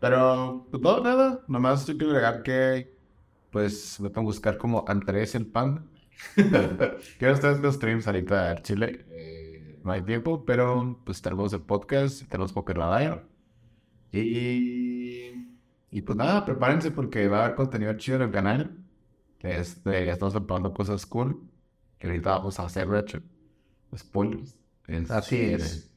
[0.00, 1.40] Pero, pues no, nada.
[1.48, 2.94] Nomás yo quiero agregar que,
[3.50, 5.88] pues, me pueden buscar como Andrés el Pan.
[6.34, 9.04] Quiero estar haciendo streams ahorita en Chile.
[9.10, 13.24] Eh, No hay tiempo, pero, pues, tenemos el podcast, tenemos Poker Radar.
[14.12, 15.30] Y,
[15.90, 18.76] y, pues nada, prepárense porque va a haber contenido chido en el canal.
[19.40, 21.40] Este, estamos preparando cosas cool.
[21.98, 23.20] Que ahorita vamos a hacer, de hecho.
[23.96, 24.56] Spoilers.
[24.86, 25.90] Es- Así es.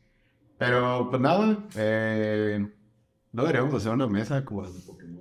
[0.58, 2.68] Pero, pues nada, eh,
[3.32, 5.19] no deberíamos hacer una mesa como de Pokémon,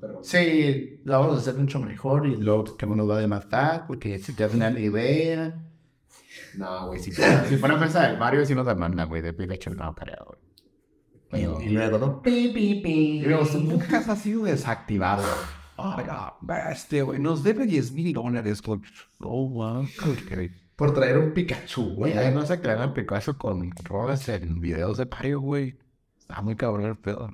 [0.00, 0.26] más.
[0.26, 3.86] Sí, lo vamos a hacer mucho mejor y luego que no nos va a demandar
[3.86, 5.54] porque si te hacen una idea.
[6.56, 7.12] No, güey, sí.
[7.48, 11.42] Si fuera mesa de Mario, sí nos demanda, güey, de Pikachu, no güey.
[11.42, 12.22] Y, y luego, ¿no?
[12.22, 13.20] Pi, pi, pi.
[13.20, 15.24] Y luego, nunca ha sido desactivado.
[15.78, 16.36] Ah,
[16.70, 18.62] este, güey, nos debe 10 mil dólares.
[19.20, 19.86] Oh, wow.
[20.76, 22.12] Por traer un Pikachu, güey.
[22.46, 25.78] Se crean Picasso con roles en videos de Mario, güey.
[26.18, 27.30] Está muy cabrón el pedo.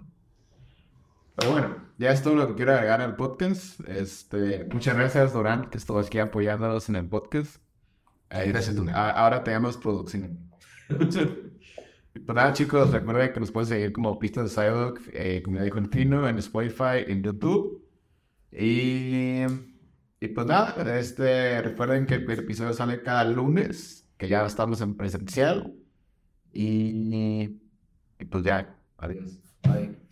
[1.39, 3.79] Pero bueno, ya es todo lo que quiero agregar al podcast.
[3.89, 7.57] Este, muchas gracias, Durán, que estuvo aquí apoyándonos en el podcast.
[8.31, 10.51] Eh, Gracias, a- Ahora tenemos producción.
[10.89, 15.81] pues nada, chicos, recuerden que nos pueden seguir como Pistas de Psyduck, eh, como dijo
[15.85, 17.87] Tino, en Spotify, en YouTube.
[18.51, 19.43] Y,
[20.21, 24.97] y pues nada, este, recuerden que el episodio sale cada lunes, que ya estamos en
[24.97, 25.73] presencial.
[26.53, 27.61] Y,
[28.19, 29.39] y pues ya, adiós.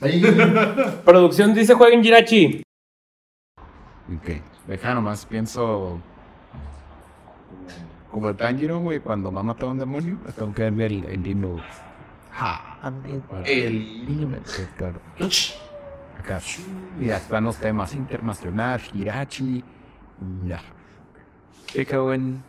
[1.05, 2.63] Producción dice jueguen Jirachi.
[4.15, 4.29] Ok,
[4.67, 6.01] deja nomás, pienso
[8.11, 11.05] como el Tanjiro, güey, cuando va a matar a un demonio, tengo que ver el,
[11.05, 11.57] el himno.
[12.33, 12.79] Ja,
[13.45, 13.75] el
[14.09, 14.39] himno.
[14.45, 15.01] Sí, claro.
[16.19, 16.41] Acá.
[17.01, 19.65] Y ya están los temas internacional, Hirachi.
[20.47, 20.61] Ya.
[21.67, 22.43] Qué, qué buen,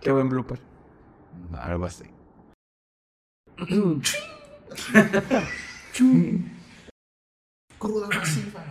[0.00, 0.60] qué buen blooper.
[1.52, 2.04] Algo así.
[7.82, 8.62] Gruda assim, velho.